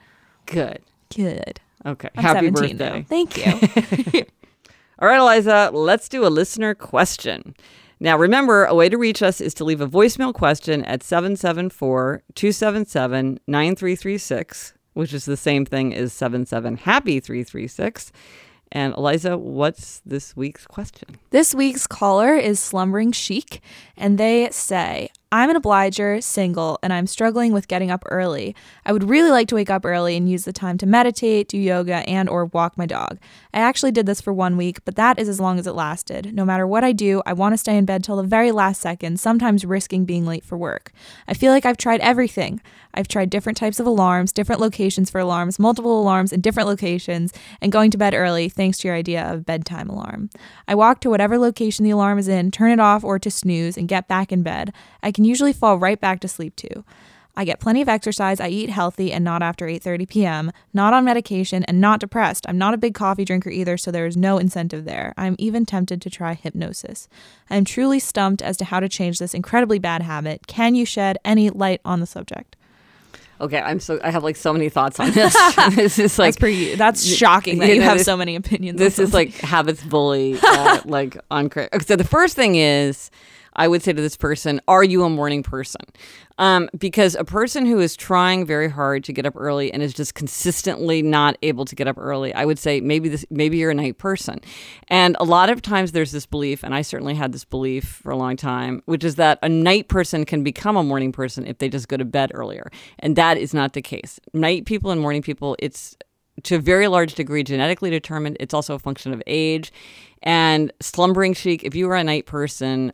good. 0.46 0.78
Good. 1.14 1.61
Okay. 1.84 2.08
I'm 2.16 2.22
Happy 2.22 2.46
17 2.46 2.76
birthday. 2.76 2.98
now. 3.00 3.04
Thank 3.08 4.14
you. 4.14 4.24
All 5.00 5.08
right, 5.08 5.18
Eliza, 5.20 5.70
let's 5.72 6.08
do 6.08 6.26
a 6.26 6.28
listener 6.28 6.74
question. 6.74 7.54
Now, 8.00 8.16
remember, 8.16 8.64
a 8.64 8.74
way 8.74 8.88
to 8.88 8.96
reach 8.96 9.22
us 9.22 9.40
is 9.40 9.54
to 9.54 9.64
leave 9.64 9.80
a 9.80 9.88
voicemail 9.88 10.32
question 10.32 10.84
at 10.84 11.02
774 11.02 12.22
277 12.34 13.40
9336, 13.46 14.74
which 14.94 15.12
is 15.12 15.24
the 15.24 15.37
same 15.37 15.64
thing 15.64 15.94
as 15.94 16.12
77 16.12 16.76
Happy 16.78 17.18
336. 17.18 18.12
And 18.70 18.94
Eliza, 18.94 19.37
what's 19.38 20.00
this 20.04 20.37
week's 20.37 20.66
question? 20.66 21.18
this 21.30 21.54
week's 21.54 21.87
caller 21.87 22.34
is 22.34 22.61
Slumbering 22.61 23.12
Chic, 23.12 23.61
and 23.96 24.18
they 24.18 24.50
say, 24.50 25.08
I'm 25.30 25.50
an 25.50 25.56
obliger, 25.56 26.22
single, 26.22 26.78
and 26.82 26.90
I'm 26.90 27.06
struggling 27.06 27.52
with 27.52 27.68
getting 27.68 27.90
up 27.90 28.02
early. 28.06 28.56
I 28.86 28.92
would 28.92 29.10
really 29.10 29.30
like 29.30 29.46
to 29.48 29.56
wake 29.56 29.68
up 29.68 29.84
early 29.84 30.16
and 30.16 30.30
use 30.30 30.46
the 30.46 30.54
time 30.54 30.78
to 30.78 30.86
meditate, 30.86 31.48
do 31.48 31.58
yoga, 31.58 31.96
and 32.08 32.30
or 32.30 32.46
walk 32.46 32.78
my 32.78 32.86
dog. 32.86 33.18
I 33.52 33.60
actually 33.60 33.92
did 33.92 34.06
this 34.06 34.22
for 34.22 34.32
one 34.32 34.56
week, 34.56 34.82
but 34.86 34.96
that 34.96 35.18
is 35.18 35.28
as 35.28 35.38
long 35.38 35.58
as 35.58 35.66
it 35.66 35.72
lasted. 35.72 36.32
No 36.32 36.46
matter 36.46 36.66
what 36.66 36.82
I 36.82 36.92
do, 36.92 37.20
I 37.26 37.34
want 37.34 37.52
to 37.52 37.58
stay 37.58 37.76
in 37.76 37.84
bed 37.84 38.02
till 38.02 38.16
the 38.16 38.22
very 38.22 38.52
last 38.52 38.80
second, 38.80 39.20
sometimes 39.20 39.66
risking 39.66 40.06
being 40.06 40.24
late 40.24 40.44
for 40.44 40.56
work. 40.56 40.92
I 41.26 41.34
feel 41.34 41.52
like 41.52 41.66
I've 41.66 41.76
tried 41.76 42.00
everything. 42.00 42.62
I've 42.94 43.06
tried 43.06 43.28
different 43.28 43.58
types 43.58 43.78
of 43.78 43.86
alarms, 43.86 44.32
different 44.32 44.62
locations 44.62 45.10
for 45.10 45.18
alarms, 45.18 45.58
multiple 45.58 46.00
alarms 46.00 46.32
in 46.32 46.40
different 46.40 46.70
locations, 46.70 47.34
and 47.60 47.70
going 47.70 47.90
to 47.90 47.98
bed 47.98 48.14
early 48.14 48.48
thanks 48.48 48.78
to 48.78 48.88
your 48.88 48.96
idea 48.96 49.30
of 49.30 49.44
bedtime 49.44 49.90
alarm. 49.90 50.30
I 50.66 50.74
walk 50.74 51.00
to 51.00 51.10
whatever 51.10 51.36
location 51.36 51.84
the 51.84 51.90
alarm 51.90 52.18
is 52.18 52.28
in, 52.28 52.50
turn 52.50 52.70
it 52.70 52.80
off 52.80 53.04
or 53.04 53.18
to 53.18 53.30
snooze, 53.30 53.76
and 53.76 53.86
get 53.86 54.08
back 54.08 54.32
in 54.32 54.42
bed. 54.42 54.72
I 55.02 55.12
can 55.18 55.24
usually 55.24 55.52
fall 55.52 55.78
right 55.78 56.00
back 56.00 56.20
to 56.20 56.28
sleep 56.28 56.54
too. 56.54 56.85
I 57.37 57.44
get 57.44 57.59
plenty 57.59 57.83
of 57.83 57.88
exercise, 57.88 58.38
I 58.38 58.48
eat 58.48 58.70
healthy 58.70 59.12
and 59.12 59.24
not 59.24 59.42
after 59.42 59.66
8:30 59.66 60.09
p.m., 60.09 60.52
not 60.72 60.94
on 60.94 61.04
medication 61.04 61.64
and 61.64 61.81
not 61.81 61.98
depressed. 61.98 62.46
I'm 62.48 62.57
not 62.57 62.72
a 62.72 62.76
big 62.76 62.94
coffee 62.94 63.24
drinker 63.24 63.50
either, 63.50 63.76
so 63.76 63.90
there 63.90 64.07
is 64.07 64.16
no 64.16 64.38
incentive 64.38 64.85
there. 64.85 65.12
I'm 65.16 65.35
even 65.40 65.66
tempted 65.66 66.00
to 66.02 66.11
try 66.11 66.35
hypnosis. 66.35 67.09
I 67.50 67.57
am 67.57 67.64
truly 67.64 67.98
stumped 67.98 68.42
as 68.42 68.57
to 68.59 68.64
how 68.64 68.78
to 68.78 68.88
change 68.88 69.18
this 69.18 69.35
incredibly 69.35 69.81
bad 69.81 70.02
habit. 70.02 70.46
Can 70.46 70.76
you 70.76 70.85
shed 70.85 71.18
any 71.24 71.50
light 71.50 71.81
on 71.85 71.98
the 71.98 72.07
subject? 72.07 72.54
Okay, 73.40 73.59
I'm 73.61 73.81
so 73.81 73.98
I 74.04 74.11
have 74.12 74.22
like 74.22 74.37
so 74.37 74.52
many 74.52 74.68
thoughts 74.68 75.00
on 75.00 75.11
this. 75.18 75.35
this 75.74 75.98
is 75.98 76.16
like 76.18 76.28
that's 76.28 76.37
pretty 76.38 76.74
that's 76.76 77.04
shocking 77.04 77.59
that 77.59 77.68
you 77.68 77.76
know, 77.81 77.85
have 77.85 77.98
this- 77.98 78.04
so 78.04 78.16
many 78.16 78.37
opinions. 78.37 78.78
this 78.78 79.00
is 79.00 79.12
like 79.12 79.35
habits 79.35 79.83
bully 79.83 80.38
uh, 80.42 80.81
like 80.85 81.16
on 81.31 81.50
so 81.85 81.96
the 81.96 82.04
first 82.04 82.37
thing 82.37 82.54
is 82.54 83.11
i 83.58 83.68
would 83.68 83.82
say 83.82 83.92
to 83.92 84.00
this 84.00 84.16
person 84.16 84.60
are 84.66 84.82
you 84.82 85.04
a 85.04 85.10
morning 85.10 85.42
person 85.42 85.82
um, 86.40 86.70
because 86.78 87.16
a 87.16 87.24
person 87.24 87.66
who 87.66 87.80
is 87.80 87.96
trying 87.96 88.46
very 88.46 88.70
hard 88.70 89.02
to 89.04 89.12
get 89.12 89.26
up 89.26 89.34
early 89.36 89.72
and 89.72 89.82
is 89.82 89.92
just 89.92 90.14
consistently 90.14 91.02
not 91.02 91.36
able 91.42 91.64
to 91.64 91.74
get 91.74 91.86
up 91.86 91.98
early 91.98 92.32
i 92.34 92.44
would 92.44 92.58
say 92.58 92.80
maybe 92.80 93.08
this 93.08 93.24
maybe 93.30 93.58
you're 93.58 93.70
a 93.70 93.74
night 93.74 93.98
person 93.98 94.40
and 94.88 95.16
a 95.20 95.24
lot 95.24 95.50
of 95.50 95.60
times 95.60 95.92
there's 95.92 96.12
this 96.12 96.26
belief 96.26 96.62
and 96.62 96.74
i 96.74 96.80
certainly 96.80 97.14
had 97.14 97.32
this 97.32 97.44
belief 97.44 97.84
for 98.02 98.10
a 98.10 98.16
long 98.16 98.36
time 98.36 98.82
which 98.86 99.04
is 99.04 99.16
that 99.16 99.38
a 99.42 99.48
night 99.48 99.88
person 99.88 100.24
can 100.24 100.42
become 100.42 100.76
a 100.76 100.82
morning 100.82 101.12
person 101.12 101.46
if 101.46 101.58
they 101.58 101.68
just 101.68 101.88
go 101.88 101.96
to 101.96 102.04
bed 102.04 102.30
earlier 102.32 102.70
and 103.00 103.16
that 103.16 103.36
is 103.36 103.52
not 103.52 103.74
the 103.74 103.82
case 103.82 104.18
night 104.32 104.64
people 104.64 104.90
and 104.90 105.00
morning 105.00 105.20
people 105.20 105.56
it's 105.58 105.96
to 106.44 106.56
a 106.56 106.58
very 106.58 106.88
large 106.88 107.14
degree 107.14 107.42
genetically 107.42 107.90
determined. 107.90 108.36
It's 108.40 108.54
also 108.54 108.74
a 108.74 108.78
function 108.78 109.12
of 109.12 109.22
age. 109.26 109.72
And 110.22 110.72
slumbering 110.80 111.34
chic, 111.34 111.64
if 111.64 111.74
you 111.74 111.88
are 111.90 111.96
a 111.96 112.04
night 112.04 112.26
person, 112.26 112.92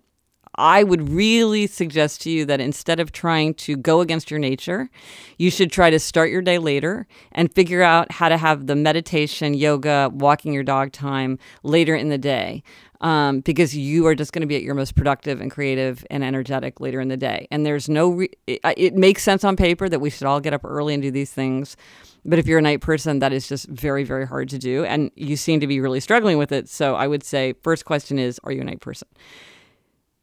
I 0.57 0.85
would 0.85 1.11
really 1.11 1.67
suggest 1.67 2.23
to 2.23 2.31
you 2.31 2.45
that 2.47 2.61
instead 2.61 3.01
of 3.01 3.13
trying 3.13 3.55
to 3.55 3.77
go 3.77 4.01
against 4.01 4.31
your 4.31 4.41
nature, 4.41 4.91
you 5.39 5.51
should 5.51 5.73
try 5.73 5.91
to 5.91 5.99
start 5.99 6.31
your 6.31 6.43
day 6.43 6.59
later 6.59 7.07
and 7.33 7.53
figure 7.53 7.83
out 7.83 8.13
how 8.13 8.29
to 8.29 8.37
have 8.37 8.67
the 8.67 8.77
meditation, 8.77 9.55
yoga, 9.55 10.11
walking 10.13 10.53
your 10.53 10.63
dog 10.63 10.93
time 10.93 11.39
later 11.63 11.95
in 11.95 12.09
the 12.09 12.19
day. 12.19 12.63
Um, 13.01 13.41
because 13.41 13.77
you 13.77 14.07
are 14.07 14.15
just 14.15 14.33
going 14.33 14.41
to 14.41 14.47
be 14.47 14.57
at 14.57 14.63
your 14.63 14.75
most 14.75 14.95
productive 14.95 15.39
and 15.43 15.51
creative 15.51 16.07
and 16.11 16.25
energetic 16.25 16.81
later 16.81 17.01
in 17.01 17.09
the 17.09 17.19
day. 17.19 17.47
And 17.51 17.67
there's 17.67 17.87
no, 17.87 18.09
re- 18.09 18.31
it, 18.47 18.61
it 18.79 18.95
makes 18.95 19.23
sense 19.23 19.45
on 19.45 19.57
paper 19.57 19.91
that 19.91 20.01
we 20.01 20.09
should 20.09 20.27
all 20.27 20.41
get 20.41 20.55
up 20.55 20.65
early 20.65 20.95
and 20.95 21.03
do 21.03 21.11
these 21.11 21.31
things. 21.31 21.77
But 22.25 22.39
if 22.39 22.47
you're 22.47 22.61
a 22.61 22.63
night 22.63 22.81
person, 22.81 23.19
that 23.19 23.31
is 23.31 23.47
just 23.47 23.69
very, 23.69 24.05
very 24.05 24.27
hard 24.27 24.49
to 24.51 24.59
do. 24.59 24.87
And 24.87 25.11
you 25.17 25.37
seem 25.37 25.61
to 25.61 25.67
be 25.67 25.81
really 25.81 26.01
struggling 26.01 26.39
with 26.39 26.51
it. 26.51 26.67
So 26.71 26.95
I 26.95 27.07
would 27.07 27.25
say, 27.25 27.53
first 27.63 27.85
question 27.85 28.19
is, 28.19 28.41
are 28.45 28.53
you 28.53 28.63
a 28.63 28.65
night 28.65 28.81
person? 28.81 29.09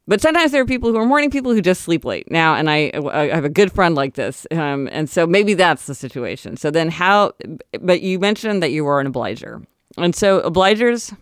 But 0.08 0.20
sometimes 0.20 0.50
there 0.50 0.60
are 0.60 0.66
people 0.66 0.90
who 0.90 0.98
are 0.98 1.06
morning 1.06 1.30
people 1.30 1.52
who 1.52 1.62
just 1.62 1.82
sleep 1.82 2.04
late 2.04 2.30
now, 2.30 2.54
and 2.54 2.68
I, 2.68 2.90
I 3.12 3.26
have 3.26 3.44
a 3.44 3.48
good 3.48 3.72
friend 3.72 3.94
like 3.94 4.14
this, 4.14 4.46
um, 4.50 4.88
and 4.90 5.08
so 5.08 5.26
maybe 5.26 5.54
that's 5.54 5.86
the 5.86 5.94
situation. 5.94 6.56
So 6.56 6.70
then, 6.70 6.90
how? 6.90 7.32
But 7.80 8.02
you 8.02 8.18
mentioned 8.18 8.62
that 8.62 8.72
you 8.72 8.86
are 8.86 8.98
an 8.98 9.06
obliger, 9.06 9.62
and 9.96 10.14
so 10.14 10.40
obligers 10.40 11.16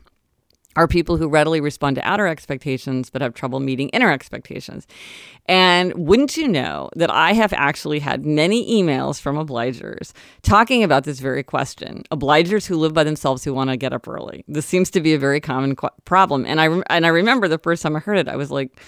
are 0.80 0.88
people 0.88 1.18
who 1.18 1.28
readily 1.28 1.60
respond 1.60 1.96
to 1.96 2.08
outer 2.08 2.26
expectations 2.26 3.10
but 3.10 3.20
have 3.20 3.34
trouble 3.34 3.60
meeting 3.60 3.90
inner 3.90 4.10
expectations. 4.10 4.86
And 5.44 5.92
wouldn't 5.94 6.38
you 6.38 6.48
know 6.48 6.88
that 6.96 7.10
I 7.10 7.34
have 7.34 7.52
actually 7.52 7.98
had 7.98 8.24
many 8.24 8.82
emails 8.82 9.20
from 9.20 9.36
obligers 9.36 10.12
talking 10.42 10.82
about 10.82 11.04
this 11.04 11.20
very 11.20 11.42
question. 11.42 12.04
Obligers 12.10 12.66
who 12.66 12.76
live 12.76 12.94
by 12.94 13.04
themselves 13.04 13.44
who 13.44 13.52
want 13.52 13.68
to 13.68 13.76
get 13.76 13.92
up 13.92 14.08
early. 14.08 14.42
This 14.48 14.64
seems 14.64 14.90
to 14.92 15.02
be 15.02 15.12
a 15.12 15.18
very 15.18 15.40
common 15.40 15.76
qu- 15.76 15.90
problem. 16.06 16.46
And 16.46 16.60
I 16.60 16.66
and 16.88 17.04
I 17.04 17.10
remember 17.10 17.46
the 17.46 17.58
first 17.58 17.82
time 17.82 17.94
I 17.94 17.98
heard 17.98 18.16
it, 18.16 18.26
I 18.26 18.36
was 18.36 18.50
like, 18.50 18.80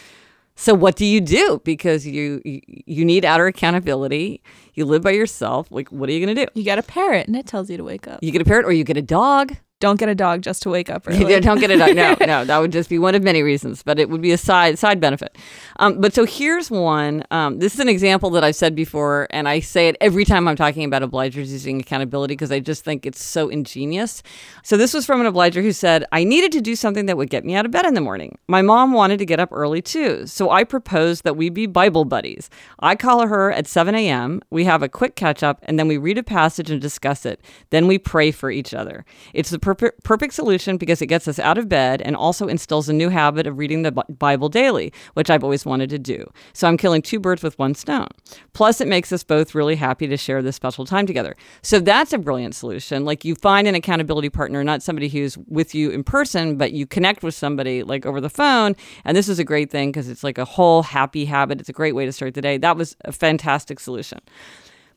so 0.54 0.72
what 0.72 0.96
do 0.96 1.04
you 1.04 1.20
do? 1.20 1.60
Because 1.64 2.06
you 2.06 2.40
you 2.44 3.04
need 3.04 3.24
outer 3.24 3.46
accountability. 3.46 4.42
You 4.74 4.86
live 4.86 5.02
by 5.02 5.10
yourself. 5.10 5.70
Like, 5.70 5.88
what 5.90 6.08
are 6.08 6.12
you 6.12 6.24
going 6.24 6.34
to 6.34 6.46
do? 6.46 6.50
You 6.54 6.64
get 6.64 6.78
a 6.78 6.82
parrot 6.82 7.26
and 7.26 7.36
it 7.36 7.46
tells 7.46 7.68
you 7.68 7.76
to 7.76 7.84
wake 7.84 8.08
up. 8.08 8.20
You 8.22 8.32
get 8.32 8.40
a 8.40 8.44
parrot, 8.44 8.64
or 8.64 8.72
you 8.72 8.84
get 8.84 8.96
a 8.96 9.02
dog. 9.02 9.56
Don't 9.82 9.98
get 9.98 10.08
a 10.08 10.14
dog 10.14 10.42
just 10.42 10.62
to 10.62 10.70
wake 10.70 10.88
up 10.88 11.02
early. 11.08 11.40
don't 11.40 11.58
get 11.58 11.72
a 11.72 11.76
dog. 11.76 11.96
No, 11.96 12.16
no, 12.24 12.44
that 12.44 12.58
would 12.58 12.70
just 12.70 12.88
be 12.88 13.00
one 13.00 13.16
of 13.16 13.22
many 13.24 13.42
reasons, 13.42 13.82
but 13.82 13.98
it 13.98 14.08
would 14.08 14.22
be 14.22 14.30
a 14.30 14.38
side 14.38 14.78
side 14.78 15.00
benefit. 15.00 15.36
Um, 15.80 16.00
but 16.00 16.14
so 16.14 16.24
here's 16.24 16.70
one. 16.70 17.24
Um, 17.32 17.58
this 17.58 17.74
is 17.74 17.80
an 17.80 17.88
example 17.88 18.30
that 18.30 18.44
I've 18.44 18.54
said 18.54 18.76
before, 18.76 19.26
and 19.30 19.48
I 19.48 19.58
say 19.58 19.88
it 19.88 19.96
every 20.00 20.24
time 20.24 20.46
I'm 20.46 20.54
talking 20.54 20.84
about 20.84 21.02
obligers 21.02 21.48
using 21.48 21.80
accountability 21.80 22.34
because 22.34 22.52
I 22.52 22.60
just 22.60 22.84
think 22.84 23.04
it's 23.04 23.20
so 23.20 23.48
ingenious. 23.48 24.22
So 24.62 24.76
this 24.76 24.94
was 24.94 25.04
from 25.04 25.20
an 25.20 25.26
obliger 25.26 25.62
who 25.62 25.72
said, 25.72 26.04
"I 26.12 26.22
needed 26.22 26.52
to 26.52 26.60
do 26.60 26.76
something 26.76 27.06
that 27.06 27.16
would 27.16 27.28
get 27.28 27.44
me 27.44 27.56
out 27.56 27.66
of 27.66 27.72
bed 27.72 27.84
in 27.84 27.94
the 27.94 28.00
morning. 28.00 28.38
My 28.46 28.62
mom 28.62 28.92
wanted 28.92 29.18
to 29.18 29.26
get 29.26 29.40
up 29.40 29.48
early 29.50 29.82
too, 29.82 30.28
so 30.28 30.50
I 30.50 30.62
proposed 30.62 31.24
that 31.24 31.36
we 31.36 31.50
be 31.50 31.66
Bible 31.66 32.04
buddies. 32.04 32.48
I 32.78 32.94
call 32.94 33.26
her 33.26 33.50
at 33.50 33.66
7 33.66 33.96
a.m. 33.96 34.42
We 34.48 34.62
have 34.62 34.84
a 34.84 34.88
quick 34.88 35.16
catch 35.16 35.42
up, 35.42 35.58
and 35.64 35.76
then 35.76 35.88
we 35.88 35.96
read 35.96 36.18
a 36.18 36.22
passage 36.22 36.70
and 36.70 36.80
discuss 36.80 37.26
it. 37.26 37.40
Then 37.70 37.88
we 37.88 37.98
pray 37.98 38.30
for 38.30 38.48
each 38.48 38.72
other. 38.72 39.04
It's 39.34 39.50
the 39.50 39.58
perfect, 39.74 40.34
solution 40.34 40.76
because 40.76 41.02
it 41.02 41.06
gets 41.06 41.28
us 41.28 41.38
out 41.38 41.58
of 41.58 41.68
bed 41.68 42.00
and 42.02 42.16
also 42.16 42.48
instills 42.48 42.88
a 42.88 42.92
new 42.92 43.08
habit 43.08 43.46
of 43.46 43.58
reading 43.58 43.82
the 43.82 43.92
Bible 43.92 44.48
daily, 44.48 44.92
which 45.14 45.30
I've 45.30 45.44
always 45.44 45.66
wanted 45.66 45.90
to 45.90 45.98
do. 45.98 46.30
So 46.52 46.66
I'm 46.66 46.76
killing 46.76 47.02
two 47.02 47.20
birds 47.20 47.42
with 47.42 47.58
one 47.58 47.74
stone. 47.74 48.08
Plus, 48.52 48.80
it 48.80 48.88
makes 48.88 49.12
us 49.12 49.22
both 49.22 49.54
really 49.54 49.76
happy 49.76 50.06
to 50.06 50.16
share 50.16 50.42
this 50.42 50.56
special 50.56 50.84
time 50.84 51.06
together. 51.06 51.36
So 51.62 51.80
that's 51.80 52.12
a 52.12 52.18
brilliant 52.18 52.54
solution. 52.54 53.04
Like 53.04 53.24
you 53.24 53.34
find 53.34 53.68
an 53.68 53.74
accountability 53.74 54.30
partner, 54.30 54.64
not 54.64 54.82
somebody 54.82 55.08
who's 55.08 55.36
with 55.48 55.74
you 55.74 55.90
in 55.90 56.04
person, 56.04 56.56
but 56.56 56.72
you 56.72 56.86
connect 56.86 57.22
with 57.22 57.34
somebody 57.34 57.82
like 57.82 58.06
over 58.06 58.20
the 58.20 58.30
phone. 58.30 58.74
And 59.04 59.16
this 59.16 59.28
is 59.28 59.38
a 59.38 59.44
great 59.44 59.70
thing 59.70 59.90
because 59.90 60.08
it's 60.08 60.24
like 60.24 60.38
a 60.38 60.44
whole 60.44 60.82
happy 60.82 61.24
habit. 61.24 61.60
It's 61.60 61.68
a 61.68 61.74
great 61.74 61.94
way 61.94 62.06
to 62.06 62.12
start 62.12 62.34
the 62.34 62.42
day. 62.42 62.58
That 62.58 62.76
was 62.76 62.96
a 63.04 63.12
fantastic 63.12 63.80
solution. 63.80 64.20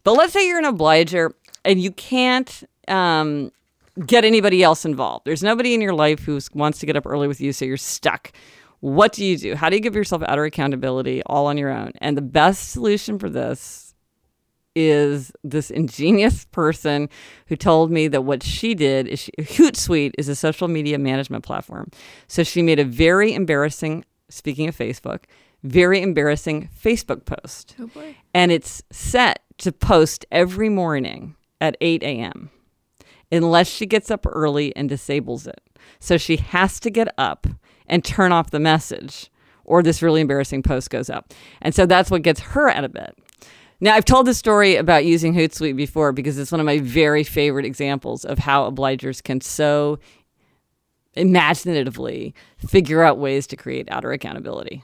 But 0.03 0.13
let's 0.13 0.33
say 0.33 0.47
you're 0.47 0.59
an 0.59 0.65
obliger 0.65 1.35
and 1.65 1.81
you 1.81 1.91
can't 1.91 2.63
um, 2.88 3.51
get 4.05 4.25
anybody 4.25 4.63
else 4.63 4.86
involved. 4.86 5.25
There's 5.25 5.43
nobody 5.43 5.73
in 5.73 5.81
your 5.81 5.93
life 5.93 6.25
who 6.25 6.39
wants 6.53 6.79
to 6.79 6.86
get 6.86 6.95
up 6.95 7.05
early 7.05 7.27
with 7.27 7.39
you, 7.39 7.53
so 7.53 7.65
you're 7.65 7.77
stuck. 7.77 8.31
What 8.81 9.13
do 9.13 9.23
you 9.23 9.38
do? 9.38 9.55
How 9.55 9.69
do 9.69 9.75
you 9.75 9.81
give 9.81 9.95
yourself 9.95 10.21
outer 10.27 10.43
accountability 10.43 11.23
all 11.25 11.47
on 11.47 11.58
your 11.58 11.71
own? 11.71 11.91
And 12.01 12.17
the 12.17 12.21
best 12.21 12.71
solution 12.71 13.17
for 13.17 13.29
this 13.29 13.95
is 14.75 15.31
this 15.43 15.71
ingenious 15.71 16.43
person 16.45 17.10
who 17.47 17.55
told 17.55 17.89
me 17.89 18.10
that 18.10 18.23
what 18.23 18.43
she 18.43 18.75
did 18.75 19.08
is 19.08 19.19
she, 19.21 19.31
Hootsuite 19.39 20.12
is 20.17 20.27
a 20.27 20.36
social 20.36 20.67
media 20.67 20.99
management 20.99 21.45
platform. 21.45 21.89
So 22.27 22.43
she 22.43 22.62
made 22.62 22.79
a 22.79 22.84
very 22.84 23.34
embarrassing, 23.34 24.03
speaking 24.27 24.67
of 24.67 24.77
Facebook, 24.77 25.23
very 25.63 26.01
embarrassing 26.01 26.69
Facebook 26.77 27.23
post. 27.23 27.75
Oh 27.79 27.88
boy. 27.88 28.17
And 28.34 28.51
it's 28.51 28.84
set 28.91 29.43
to 29.60 29.71
post 29.71 30.25
every 30.29 30.67
morning 30.67 31.36
at 31.62 31.77
8 31.79 32.03
a.m 32.03 32.51
unless 33.31 33.67
she 33.67 33.85
gets 33.85 34.11
up 34.11 34.25
early 34.27 34.75
and 34.75 34.89
disables 34.89 35.47
it. 35.47 35.61
So 35.99 36.17
she 36.17 36.38
has 36.38 36.79
to 36.81 36.89
get 36.89 37.13
up 37.17 37.47
and 37.88 38.03
turn 38.03 38.31
off 38.31 38.51
the 38.51 38.59
message, 38.59 39.29
or 39.63 39.83
this 39.83 40.01
really 40.01 40.21
embarrassing 40.21 40.63
post 40.63 40.89
goes 40.89 41.09
up. 41.09 41.33
And 41.61 41.73
so 41.73 41.85
that's 41.85 42.11
what 42.11 42.21
gets 42.21 42.39
her 42.39 42.69
out 42.69 42.83
of 42.83 42.93
bed. 42.93 43.13
Now, 43.81 43.95
I've 43.95 44.05
told 44.05 44.25
this 44.25 44.38
story 44.38 44.77
about 44.77 45.05
using 45.05 45.33
Hootsuite 45.33 45.75
before 45.75 46.11
because 46.13 46.38
it's 46.38 46.51
one 46.51 46.61
of 46.61 46.65
my 46.65 46.79
very 46.79 47.23
favorite 47.23 47.65
examples 47.65 48.23
of 48.23 48.39
how 48.39 48.69
obligers 48.69 49.21
can 49.21 49.41
so 49.41 49.99
imaginatively 51.13 52.33
figure 52.57 53.03
out 53.03 53.17
ways 53.17 53.47
to 53.47 53.55
create 53.55 53.88
outer 53.91 54.11
accountability. 54.11 54.83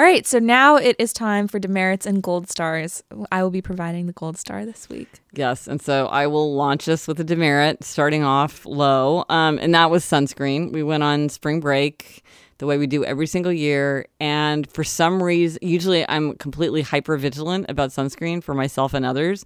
All 0.00 0.06
right, 0.06 0.26
so 0.26 0.38
now 0.38 0.76
it 0.76 0.96
is 0.98 1.12
time 1.12 1.46
for 1.46 1.58
demerits 1.58 2.06
and 2.06 2.22
gold 2.22 2.48
stars. 2.48 3.04
I 3.30 3.42
will 3.42 3.50
be 3.50 3.60
providing 3.60 4.06
the 4.06 4.14
gold 4.14 4.38
star 4.38 4.64
this 4.64 4.88
week. 4.88 5.20
Yes, 5.34 5.68
and 5.68 5.78
so 5.78 6.06
I 6.06 6.26
will 6.26 6.54
launch 6.54 6.88
us 6.88 7.06
with 7.06 7.20
a 7.20 7.24
demerit, 7.24 7.84
starting 7.84 8.24
off 8.24 8.64
low, 8.64 9.26
um, 9.28 9.58
and 9.58 9.74
that 9.74 9.90
was 9.90 10.02
sunscreen. 10.02 10.72
We 10.72 10.82
went 10.82 11.02
on 11.02 11.28
spring 11.28 11.60
break 11.60 12.24
the 12.56 12.64
way 12.64 12.78
we 12.78 12.86
do 12.86 13.04
every 13.04 13.26
single 13.26 13.52
year, 13.52 14.06
and 14.18 14.66
for 14.70 14.84
some 14.84 15.22
reason, 15.22 15.58
usually 15.60 16.08
I'm 16.08 16.34
completely 16.36 16.80
hyper 16.80 17.18
vigilant 17.18 17.66
about 17.68 17.90
sunscreen 17.90 18.42
for 18.42 18.54
myself 18.54 18.94
and 18.94 19.04
others, 19.04 19.44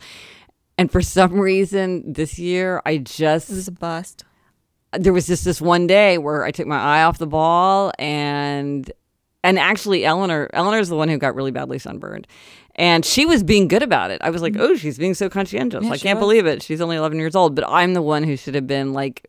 and 0.78 0.88
for 0.88 1.02
some 1.02 1.32
reason 1.40 2.12
this 2.12 2.38
year 2.38 2.80
I 2.86 2.98
just 2.98 3.50
it 3.50 3.56
was 3.56 3.66
a 3.66 3.72
bust. 3.72 4.24
There 4.92 5.12
was 5.12 5.26
just 5.26 5.44
this 5.44 5.60
one 5.60 5.88
day 5.88 6.16
where 6.16 6.44
I 6.44 6.52
took 6.52 6.68
my 6.68 6.78
eye 6.78 7.02
off 7.02 7.18
the 7.18 7.26
ball 7.26 7.90
and 7.98 8.88
and 9.44 9.58
actually 9.58 10.04
Eleanor 10.04 10.48
Eleanor's 10.52 10.88
the 10.88 10.96
one 10.96 11.08
who 11.08 11.18
got 11.18 11.36
really 11.36 11.52
badly 11.52 11.78
sunburned. 11.78 12.26
And 12.76 13.04
she 13.04 13.24
was 13.24 13.44
being 13.44 13.68
good 13.68 13.84
about 13.84 14.10
it. 14.10 14.20
I 14.24 14.30
was 14.30 14.42
like, 14.42 14.54
mm-hmm. 14.54 14.62
"Oh, 14.62 14.74
she's 14.74 14.98
being 14.98 15.14
so 15.14 15.28
conscientious. 15.28 15.84
Yeah, 15.84 15.92
I 15.92 15.98
can't 15.98 16.18
was. 16.18 16.24
believe 16.24 16.46
it. 16.46 16.60
She's 16.60 16.80
only 16.80 16.96
11 16.96 17.18
years 17.18 17.36
old." 17.36 17.54
But 17.54 17.64
I'm 17.68 17.94
the 17.94 18.02
one 18.02 18.24
who 18.24 18.36
should 18.36 18.56
have 18.56 18.66
been 18.66 18.92
like 18.92 19.24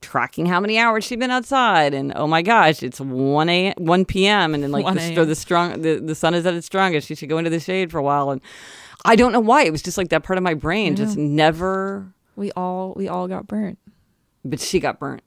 tracking 0.00 0.46
how 0.46 0.60
many 0.60 0.78
hours 0.78 1.02
she'd 1.02 1.18
been 1.18 1.30
outside 1.30 1.94
and 1.94 2.12
oh 2.14 2.26
my 2.26 2.42
gosh, 2.42 2.82
it's 2.82 3.00
1 3.00 3.48
a 3.48 3.74
1 3.78 4.04
p.m. 4.04 4.54
and 4.54 4.62
then 4.62 4.70
like 4.70 4.84
the, 5.14 5.24
the 5.24 5.34
strong 5.34 5.80
the, 5.80 5.98
the 5.98 6.14
sun 6.14 6.34
is 6.34 6.46
at 6.46 6.54
its 6.54 6.66
strongest. 6.66 7.08
She 7.08 7.14
should 7.14 7.30
go 7.30 7.38
into 7.38 7.50
the 7.50 7.58
shade 7.58 7.90
for 7.90 7.98
a 7.98 8.02
while 8.02 8.30
and 8.30 8.40
I 9.04 9.16
don't 9.16 9.32
know 9.32 9.40
why. 9.40 9.64
It 9.64 9.72
was 9.72 9.82
just 9.82 9.98
like 9.98 10.10
that 10.10 10.22
part 10.22 10.36
of 10.36 10.44
my 10.44 10.54
brain 10.54 10.94
just 10.94 11.16
never 11.16 12.12
We 12.36 12.52
all 12.52 12.92
we 12.96 13.08
all 13.08 13.26
got 13.26 13.46
burnt. 13.46 13.78
But 14.44 14.60
she 14.60 14.78
got 14.78 15.00
burnt. 15.00 15.22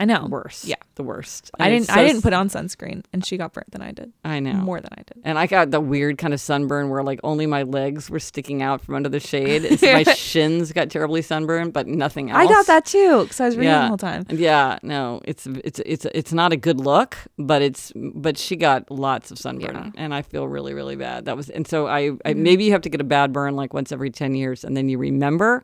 I 0.00 0.06
know. 0.06 0.26
Worse. 0.30 0.64
Yeah. 0.64 0.76
The 0.94 1.02
worst. 1.02 1.50
I 1.60 1.68
didn't 1.68 1.88
so 1.88 1.92
I 1.92 2.06
didn't 2.06 2.22
put 2.22 2.32
on 2.32 2.48
sunscreen 2.48 3.04
and 3.12 3.24
she 3.24 3.36
got 3.36 3.52
burnt 3.52 3.70
than 3.70 3.82
I 3.82 3.92
did. 3.92 4.14
I 4.24 4.40
know. 4.40 4.54
More 4.54 4.80
than 4.80 4.90
I 4.92 5.02
did. 5.02 5.20
And 5.24 5.38
I 5.38 5.46
got 5.46 5.70
the 5.70 5.80
weird 5.80 6.16
kind 6.16 6.32
of 6.32 6.40
sunburn 6.40 6.88
where 6.88 7.02
like 7.02 7.20
only 7.22 7.44
my 7.44 7.64
legs 7.64 8.08
were 8.08 8.18
sticking 8.18 8.62
out 8.62 8.80
from 8.80 8.94
under 8.94 9.10
the 9.10 9.20
shade. 9.20 9.78
So 9.78 9.92
my 9.92 10.02
shins 10.14 10.72
got 10.72 10.88
terribly 10.88 11.20
sunburned, 11.20 11.74
but 11.74 11.86
nothing 11.86 12.30
else. 12.30 12.38
I 12.38 12.46
got 12.46 12.66
that 12.66 12.86
too 12.86 13.24
because 13.24 13.40
I 13.40 13.44
was 13.44 13.56
reading 13.58 13.72
Yeah. 13.72 13.82
the 13.82 13.88
whole 13.88 13.98
time. 13.98 14.24
Yeah, 14.30 14.78
no, 14.82 15.20
it's 15.24 15.46
it's 15.46 15.80
it's 15.84 16.06
it's 16.06 16.32
not 16.32 16.54
a 16.54 16.56
good 16.56 16.80
look, 16.80 17.18
but 17.38 17.60
it's 17.60 17.92
but 17.94 18.38
she 18.38 18.56
got 18.56 18.90
lots 18.90 19.30
of 19.30 19.38
sunburn, 19.38 19.92
Yeah. 19.94 20.02
and 20.02 20.14
I 20.14 20.22
feel 20.22 20.48
really 20.48 20.72
really 20.72 20.96
bad. 20.96 21.26
That 21.26 21.36
was 21.36 21.50
and 21.50 21.68
so 21.68 21.88
I, 21.88 21.98
I 21.98 22.08
mm-hmm. 22.08 22.42
maybe 22.42 22.64
you 22.64 22.72
have 22.72 22.82
to 22.82 22.88
get 22.88 23.02
a 23.02 23.04
bad 23.04 23.34
burn 23.34 23.54
like 23.54 23.74
once 23.74 23.92
every 23.92 24.10
ten 24.10 24.34
years, 24.34 24.64
and 24.64 24.74
then 24.74 24.88
you 24.88 24.96
remember. 24.96 25.62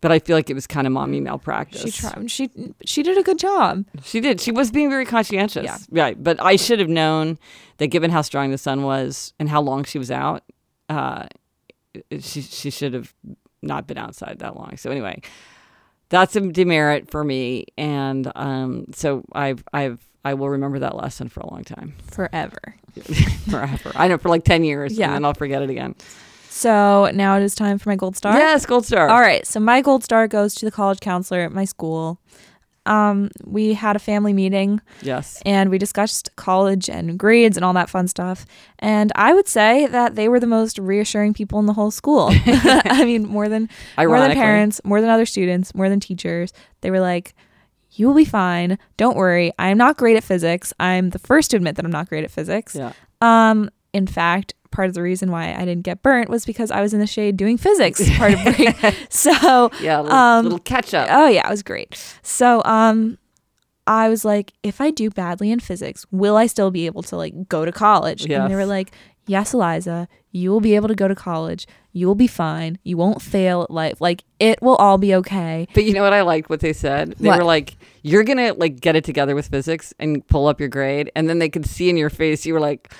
But 0.00 0.12
I 0.12 0.18
feel 0.18 0.36
like 0.36 0.50
it 0.50 0.54
was 0.54 0.66
kind 0.66 0.86
of 0.86 0.92
mommy 0.92 1.20
malpractice. 1.20 1.82
She 1.82 1.90
tried. 1.90 2.30
She 2.30 2.50
she 2.84 3.02
did 3.02 3.16
a 3.18 3.22
good 3.22 3.38
job. 3.38 3.84
She 4.04 4.20
did. 4.20 4.40
She 4.40 4.52
was 4.52 4.70
being 4.70 4.90
very 4.90 5.06
conscientious. 5.06 5.64
Yeah. 5.64 5.78
Right. 5.90 6.22
But 6.22 6.40
I 6.40 6.56
should 6.56 6.78
have 6.80 6.88
known 6.88 7.38
that 7.78 7.86
given 7.88 8.10
how 8.10 8.22
strong 8.22 8.50
the 8.50 8.58
sun 8.58 8.82
was 8.82 9.32
and 9.38 9.48
how 9.48 9.60
long 9.62 9.84
she 9.84 9.98
was 9.98 10.10
out, 10.10 10.42
uh, 10.88 11.26
she, 12.20 12.42
she 12.42 12.70
should 12.70 12.92
have 12.92 13.14
not 13.62 13.86
been 13.86 13.96
outside 13.98 14.38
that 14.40 14.54
long. 14.54 14.76
So, 14.76 14.90
anyway, 14.90 15.22
that's 16.10 16.36
a 16.36 16.40
demerit 16.40 17.10
for 17.10 17.24
me, 17.24 17.64
and 17.78 18.30
um, 18.36 18.86
so 18.94 19.24
I've 19.32 19.64
I've 19.72 20.06
I 20.24 20.34
will 20.34 20.50
remember 20.50 20.78
that 20.80 20.94
lesson 20.96 21.28
for 21.28 21.40
a 21.40 21.50
long 21.50 21.64
time, 21.64 21.94
Forever. 22.10 22.76
forever. 23.50 23.92
I 23.94 24.08
know 24.08 24.18
for 24.18 24.28
like 24.28 24.44
ten 24.44 24.62
years, 24.62 24.92
Yeah. 24.96 25.06
and 25.06 25.14
then 25.14 25.24
I'll 25.24 25.34
forget 25.34 25.62
it 25.62 25.70
again. 25.70 25.94
So 26.56 27.10
now 27.12 27.36
it 27.36 27.42
is 27.42 27.54
time 27.54 27.76
for 27.78 27.90
my 27.90 27.96
gold 27.96 28.16
star. 28.16 28.34
Yes, 28.38 28.64
gold 28.64 28.86
star. 28.86 29.08
All 29.08 29.20
right. 29.20 29.46
So 29.46 29.60
my 29.60 29.82
gold 29.82 30.02
star 30.02 30.26
goes 30.26 30.54
to 30.54 30.64
the 30.64 30.70
college 30.70 31.00
counselor 31.00 31.40
at 31.40 31.52
my 31.52 31.66
school. 31.66 32.18
Um, 32.86 33.30
we 33.44 33.74
had 33.74 33.96
a 33.96 33.98
family 33.98 34.32
meeting 34.32 34.80
Yes. 35.02 35.42
and 35.44 35.70
we 35.70 35.76
discussed 35.76 36.30
college 36.36 36.88
and 36.88 37.18
grades 37.18 37.56
and 37.58 37.64
all 37.64 37.72
that 37.74 37.90
fun 37.90 38.06
stuff. 38.08 38.46
And 38.78 39.12
I 39.16 39.34
would 39.34 39.48
say 39.48 39.86
that 39.88 40.14
they 40.14 40.28
were 40.28 40.38
the 40.40 40.46
most 40.46 40.78
reassuring 40.78 41.34
people 41.34 41.58
in 41.58 41.66
the 41.66 41.72
whole 41.74 41.90
school. 41.90 42.28
I 42.46 43.02
mean, 43.04 43.26
more 43.26 43.48
than 43.48 43.68
more 43.98 44.18
than 44.20 44.32
parents, 44.32 44.80
more 44.84 45.00
than 45.00 45.10
other 45.10 45.26
students, 45.26 45.74
more 45.74 45.88
than 45.88 46.00
teachers. 46.00 46.52
They 46.80 46.90
were 46.92 47.00
like, 47.00 47.34
"You 47.90 48.06
will 48.06 48.14
be 48.14 48.24
fine. 48.24 48.78
Don't 48.96 49.16
worry. 49.16 49.52
I 49.58 49.68
am 49.68 49.78
not 49.78 49.96
great 49.98 50.16
at 50.16 50.22
physics. 50.24 50.72
I'm 50.78 51.10
the 51.10 51.18
first 51.18 51.50
to 51.50 51.56
admit 51.56 51.74
that 51.76 51.84
I'm 51.84 51.90
not 51.90 52.08
great 52.08 52.22
at 52.24 52.30
physics. 52.30 52.76
Yeah. 52.76 52.92
Um, 53.20 53.68
in 53.92 54.06
fact, 54.06 54.54
part 54.70 54.88
of 54.88 54.94
the 54.94 55.02
reason 55.02 55.30
why 55.30 55.54
I 55.54 55.64
didn't 55.64 55.82
get 55.82 56.02
burnt 56.02 56.28
was 56.28 56.44
because 56.44 56.70
I 56.70 56.80
was 56.80 56.92
in 56.94 57.00
the 57.00 57.06
shade 57.06 57.36
doing 57.36 57.56
physics 57.56 58.00
part 58.16 58.34
of 58.34 58.42
break. 58.44 58.76
so 59.10 59.70
Yeah. 59.80 60.00
Little, 60.00 60.16
um, 60.16 60.42
little 60.44 60.58
catch 60.58 60.94
up. 60.94 61.08
Oh 61.10 61.28
yeah, 61.28 61.46
it 61.46 61.50
was 61.50 61.62
great. 61.62 61.96
So 62.22 62.62
um 62.64 63.18
I 63.88 64.08
was 64.08 64.24
like, 64.24 64.52
if 64.64 64.80
I 64.80 64.90
do 64.90 65.10
badly 65.10 65.50
in 65.52 65.60
physics, 65.60 66.04
will 66.10 66.36
I 66.36 66.46
still 66.46 66.72
be 66.72 66.86
able 66.86 67.02
to 67.04 67.16
like 67.16 67.48
go 67.48 67.64
to 67.64 67.70
college? 67.72 68.24
And 68.28 68.50
they 68.50 68.56
were 68.56 68.66
like, 68.66 68.90
Yes, 69.28 69.54
Eliza, 69.54 70.06
you 70.30 70.50
will 70.52 70.60
be 70.60 70.76
able 70.76 70.86
to 70.86 70.94
go 70.94 71.08
to 71.08 71.14
college. 71.16 71.66
You 71.92 72.06
will 72.06 72.14
be 72.14 72.28
fine. 72.28 72.78
You 72.84 72.96
won't 72.96 73.20
fail 73.22 73.62
at 73.62 73.70
life. 73.72 74.00
Like 74.00 74.22
it 74.38 74.60
will 74.62 74.76
all 74.76 74.98
be 74.98 75.14
okay. 75.16 75.66
But 75.74 75.84
you 75.84 75.94
know 75.94 76.02
what 76.02 76.12
I 76.12 76.22
liked 76.22 76.48
what 76.50 76.60
they 76.60 76.72
said? 76.72 77.14
They 77.18 77.28
What? 77.28 77.38
were 77.38 77.44
like, 77.44 77.76
"You're 78.02 78.22
gonna 78.22 78.52
like 78.54 78.78
get 78.80 78.94
it 78.96 79.02
together 79.04 79.34
with 79.34 79.48
physics 79.48 79.92
and 79.98 80.24
pull 80.28 80.46
up 80.46 80.60
your 80.60 80.68
grade," 80.68 81.10
and 81.16 81.28
then 81.28 81.38
they 81.40 81.48
could 81.48 81.66
see 81.66 81.88
in 81.88 81.96
your 81.96 82.10
face 82.10 82.44
you 82.46 82.54
were 82.54 82.60
like, 82.60 82.92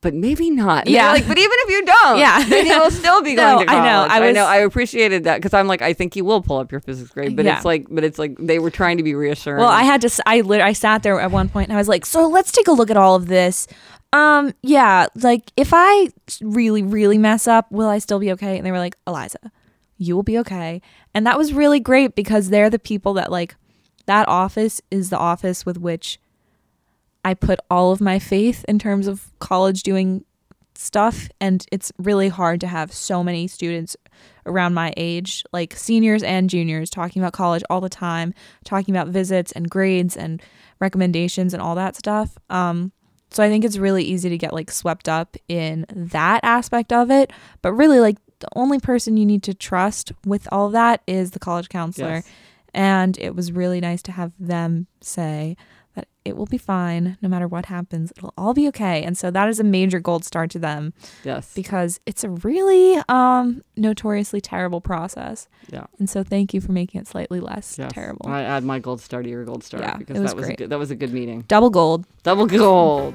"But 0.00 0.14
maybe 0.14 0.50
not." 0.50 0.86
And 0.86 0.94
Yeah. 0.94 1.12
like, 1.12 1.26
but 1.26 1.38
even 1.38 1.50
if 1.64 1.70
you 1.70 1.84
don't, 1.84 2.18
Yeah. 2.18 2.44
then 2.48 2.66
you 2.66 2.78
will 2.78 2.90
still 2.90 3.22
be 3.22 3.34
No, 3.36 3.54
going 3.56 3.66
to 3.66 3.72
I 3.72 3.76
know. 3.76 4.06
I 4.14 4.28
I 4.28 4.32
know. 4.32 4.44
I 4.46 4.56
appreciated 4.58 5.24
that 5.24 5.36
because 5.38 5.54
I'm 5.54 5.66
like, 5.66 5.82
I 5.82 5.92
think 5.92 6.14
you 6.16 6.24
will 6.24 6.40
pull 6.42 6.58
up 6.58 6.70
your 6.70 6.80
physics 6.80 7.10
grade, 7.10 7.34
but 7.36 7.44
Yeah. 7.44 7.56
it's 7.56 7.64
like, 7.64 7.86
but 7.90 8.04
it's 8.04 8.18
like 8.18 8.36
they 8.38 8.58
were 8.58 8.70
trying 8.70 8.96
to 8.98 9.02
be 9.02 9.14
reassuring. 9.14 9.58
Well, 9.60 9.68
I 9.68 9.82
had 9.82 10.00
to. 10.02 10.22
I 10.26 10.40
lit- 10.42 10.60
I 10.60 10.72
sat 10.72 11.02
there 11.02 11.20
at 11.20 11.30
one 11.30 11.48
point 11.48 11.68
and 11.68 11.76
I 11.76 11.80
was 11.80 11.88
like, 11.88 12.06
"So 12.06 12.28
let's 12.28 12.52
take 12.52 12.68
a 12.68 12.72
look 12.72 12.90
at 12.90 12.96
all 12.96 13.14
of 13.14 13.26
this." 13.26 13.66
Um, 14.12 14.54
yeah, 14.62 15.06
like 15.16 15.52
if 15.56 15.70
I 15.74 16.08
really, 16.40 16.82
really 16.82 17.18
mess 17.18 17.46
up, 17.46 17.70
will 17.70 17.88
I 17.88 17.98
still 17.98 18.18
be 18.18 18.32
okay? 18.32 18.56
And 18.56 18.64
they 18.64 18.72
were 18.72 18.78
like, 18.78 18.96
"Eliza, 19.06 19.50
you 19.98 20.16
will 20.16 20.22
be 20.22 20.38
okay." 20.38 20.80
And 21.14 21.26
that 21.26 21.36
was 21.36 21.52
really 21.52 21.80
great 21.80 22.14
because 22.14 22.48
they're 22.50 22.70
the 22.70 22.78
people 22.78 23.12
that 23.14 23.30
like 23.30 23.56
that 24.06 24.26
office 24.28 24.80
is 24.90 25.10
the 25.10 25.18
office 25.18 25.66
with 25.66 25.76
which 25.76 26.18
I 27.24 27.34
put 27.34 27.60
all 27.70 27.92
of 27.92 28.00
my 28.00 28.18
faith 28.18 28.64
in 28.68 28.78
terms 28.78 29.06
of 29.06 29.30
college 29.38 29.82
doing 29.82 30.24
stuff 30.74 31.28
and 31.40 31.66
it's 31.72 31.90
really 31.98 32.28
hard 32.28 32.60
to 32.60 32.66
have 32.68 32.92
so 32.92 33.24
many 33.24 33.48
students 33.48 33.96
around 34.46 34.74
my 34.74 34.94
age 34.96 35.44
like 35.52 35.74
seniors 35.74 36.22
and 36.22 36.48
juniors 36.48 36.88
talking 36.88 37.20
about 37.20 37.32
college 37.32 37.64
all 37.68 37.80
the 37.80 37.88
time 37.88 38.32
talking 38.64 38.94
about 38.94 39.08
visits 39.08 39.50
and 39.52 39.68
grades 39.68 40.16
and 40.16 40.40
recommendations 40.78 41.52
and 41.52 41.60
all 41.60 41.74
that 41.74 41.96
stuff. 41.96 42.38
Um 42.48 42.92
so 43.30 43.42
i 43.42 43.48
think 43.50 43.64
it's 43.64 43.76
really 43.76 44.04
easy 44.04 44.28
to 44.30 44.38
get 44.38 44.54
like 44.54 44.70
swept 44.70 45.08
up 45.08 45.36
in 45.48 45.84
that 45.90 46.40
aspect 46.44 46.92
of 46.92 47.10
it. 47.10 47.32
But 47.60 47.72
really 47.72 47.98
like 47.98 48.16
the 48.38 48.48
only 48.54 48.78
person 48.78 49.16
you 49.16 49.26
need 49.26 49.42
to 49.42 49.54
trust 49.54 50.12
with 50.24 50.46
all 50.52 50.68
that 50.70 51.02
is 51.08 51.32
the 51.32 51.40
college 51.40 51.68
counselor. 51.68 52.22
Yes. 52.22 52.28
and 52.72 53.18
it 53.18 53.34
was 53.34 53.50
really 53.50 53.80
nice 53.80 54.02
to 54.02 54.12
have 54.12 54.32
them 54.38 54.86
say 55.00 55.56
it 56.28 56.36
will 56.36 56.46
be 56.46 56.58
fine 56.58 57.16
no 57.22 57.28
matter 57.28 57.48
what 57.48 57.66
happens. 57.66 58.12
It'll 58.16 58.34
all 58.38 58.54
be 58.54 58.68
okay. 58.68 59.02
And 59.02 59.16
so 59.18 59.30
that 59.30 59.48
is 59.48 59.58
a 59.58 59.64
major 59.64 59.98
gold 60.00 60.24
star 60.24 60.46
to 60.46 60.58
them 60.58 60.92
yes, 61.24 61.52
because 61.54 61.98
it's 62.06 62.22
a 62.24 62.30
really 62.30 63.00
um 63.08 63.62
notoriously 63.76 64.40
terrible 64.40 64.80
process. 64.80 65.48
yeah. 65.72 65.86
And 65.98 66.08
so 66.08 66.22
thank 66.22 66.54
you 66.54 66.60
for 66.60 66.72
making 66.72 67.00
it 67.00 67.06
slightly 67.08 67.40
less 67.40 67.76
Yes. 67.78 67.90
terrible. 67.92 68.28
I 68.28 68.42
add 68.42 68.62
my 68.64 68.78
gold 68.78 69.00
star 69.00 69.22
to 69.22 69.28
your 69.28 69.44
gold 69.44 69.64
star 69.64 69.80
Yeah, 69.80 69.96
because 69.96 70.18
was 70.20 70.30
that 70.30 70.36
was 70.36 70.44
a 70.44 70.48
great. 70.48 70.58
good, 70.58 70.70
that 70.70 70.78
was 70.78 70.90
a 70.90 70.96
good 70.96 71.12
meeting. 71.12 71.44
Double 71.48 71.70
gold. 71.70 72.04
Double 72.22 72.46
gold. 72.46 73.14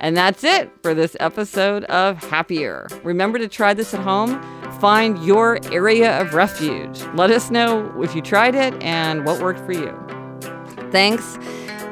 And 0.00 0.16
that's 0.16 0.44
it 0.44 0.70
for 0.82 0.92
this 0.92 1.16
episode 1.20 1.84
of 1.84 2.22
Happier. 2.24 2.86
Remember 3.04 3.38
to 3.38 3.48
try 3.48 3.72
this 3.72 3.94
at 3.94 4.00
home. 4.00 4.40
Find 4.80 5.24
your 5.24 5.58
area 5.72 6.20
of 6.20 6.34
refuge. 6.34 7.00
Let 7.14 7.30
us 7.30 7.50
know 7.50 7.90
if 8.02 8.14
you 8.14 8.20
tried 8.20 8.54
it 8.54 8.74
and 8.82 9.24
what 9.24 9.40
worked 9.40 9.60
for 9.60 9.72
you. 9.72 9.94
Thanks 10.90 11.38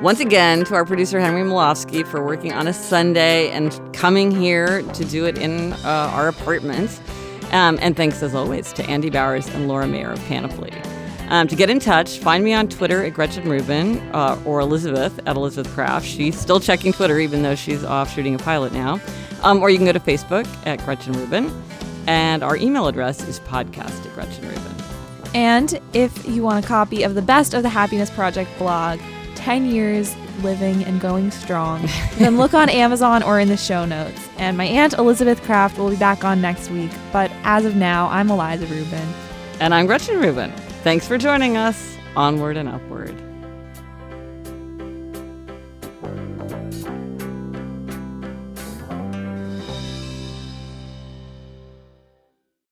once 0.02 0.18
again 0.18 0.64
to 0.64 0.74
our 0.74 0.84
producer 0.84 1.20
Henry 1.20 1.42
Molofsky 1.42 2.04
for 2.04 2.24
working 2.24 2.52
on 2.52 2.66
a 2.66 2.72
Sunday 2.72 3.50
and 3.50 3.80
coming 3.94 4.32
here 4.32 4.82
to 4.94 5.04
do 5.04 5.26
it 5.26 5.38
in 5.38 5.72
uh, 5.74 6.10
our 6.12 6.26
apartment. 6.26 7.00
Um, 7.52 7.78
and 7.80 7.96
thanks 7.96 8.20
as 8.20 8.34
always 8.34 8.72
to 8.72 8.84
Andy 8.86 9.10
Bowers 9.10 9.46
and 9.46 9.68
Laura 9.68 9.86
Mayer 9.86 10.10
of 10.10 10.18
Panoply. 10.24 10.72
Um, 11.28 11.46
to 11.46 11.54
get 11.54 11.70
in 11.70 11.78
touch, 11.78 12.18
find 12.18 12.42
me 12.42 12.52
on 12.52 12.68
Twitter 12.68 13.04
at 13.04 13.14
Gretchen 13.14 13.48
Rubin 13.48 13.98
uh, 14.12 14.42
or 14.44 14.58
Elizabeth 14.58 15.20
at 15.24 15.36
Elizabeth 15.36 15.72
Craft. 15.72 16.04
She's 16.04 16.36
still 16.36 16.58
checking 16.58 16.92
Twitter 16.92 17.20
even 17.20 17.42
though 17.42 17.54
she's 17.54 17.84
off 17.84 18.12
shooting 18.12 18.34
a 18.34 18.38
pilot 18.38 18.72
now. 18.72 19.00
Um, 19.44 19.62
or 19.62 19.70
you 19.70 19.76
can 19.76 19.86
go 19.86 19.92
to 19.92 20.00
Facebook 20.00 20.48
at 20.66 20.84
Gretchen 20.84 21.12
Rubin. 21.12 21.48
And 22.08 22.42
our 22.42 22.56
email 22.56 22.88
address 22.88 23.22
is 23.28 23.38
podcast 23.38 24.04
at 24.04 24.12
Gretchen 24.14 24.48
Rubin. 24.48 24.74
And 25.32 25.80
if 25.92 26.26
you 26.26 26.42
want 26.42 26.64
a 26.64 26.66
copy 26.66 27.04
of 27.04 27.14
the 27.14 27.22
best 27.22 27.54
of 27.54 27.62
the 27.62 27.68
Happiness 27.68 28.10
Project 28.10 28.50
blog, 28.58 28.98
10 29.42 29.66
years 29.66 30.14
living 30.44 30.84
and 30.84 31.00
going 31.00 31.32
strong, 31.32 31.84
then 32.18 32.36
look 32.38 32.54
on 32.54 32.68
Amazon 32.68 33.24
or 33.24 33.40
in 33.40 33.48
the 33.48 33.56
show 33.56 33.84
notes. 33.84 34.28
And 34.38 34.56
my 34.56 34.66
Aunt 34.66 34.92
Elizabeth 34.94 35.42
Craft 35.42 35.78
will 35.78 35.90
be 35.90 35.96
back 35.96 36.24
on 36.24 36.40
next 36.40 36.70
week. 36.70 36.92
But 37.12 37.30
as 37.42 37.64
of 37.64 37.74
now, 37.74 38.08
I'm 38.08 38.30
Eliza 38.30 38.66
Rubin. 38.66 39.08
And 39.58 39.74
I'm 39.74 39.86
Gretchen 39.86 40.20
Rubin. 40.20 40.52
Thanks 40.84 41.08
for 41.08 41.18
joining 41.18 41.56
us. 41.56 41.96
Onward 42.14 42.56
and 42.56 42.68
upward. 42.68 43.31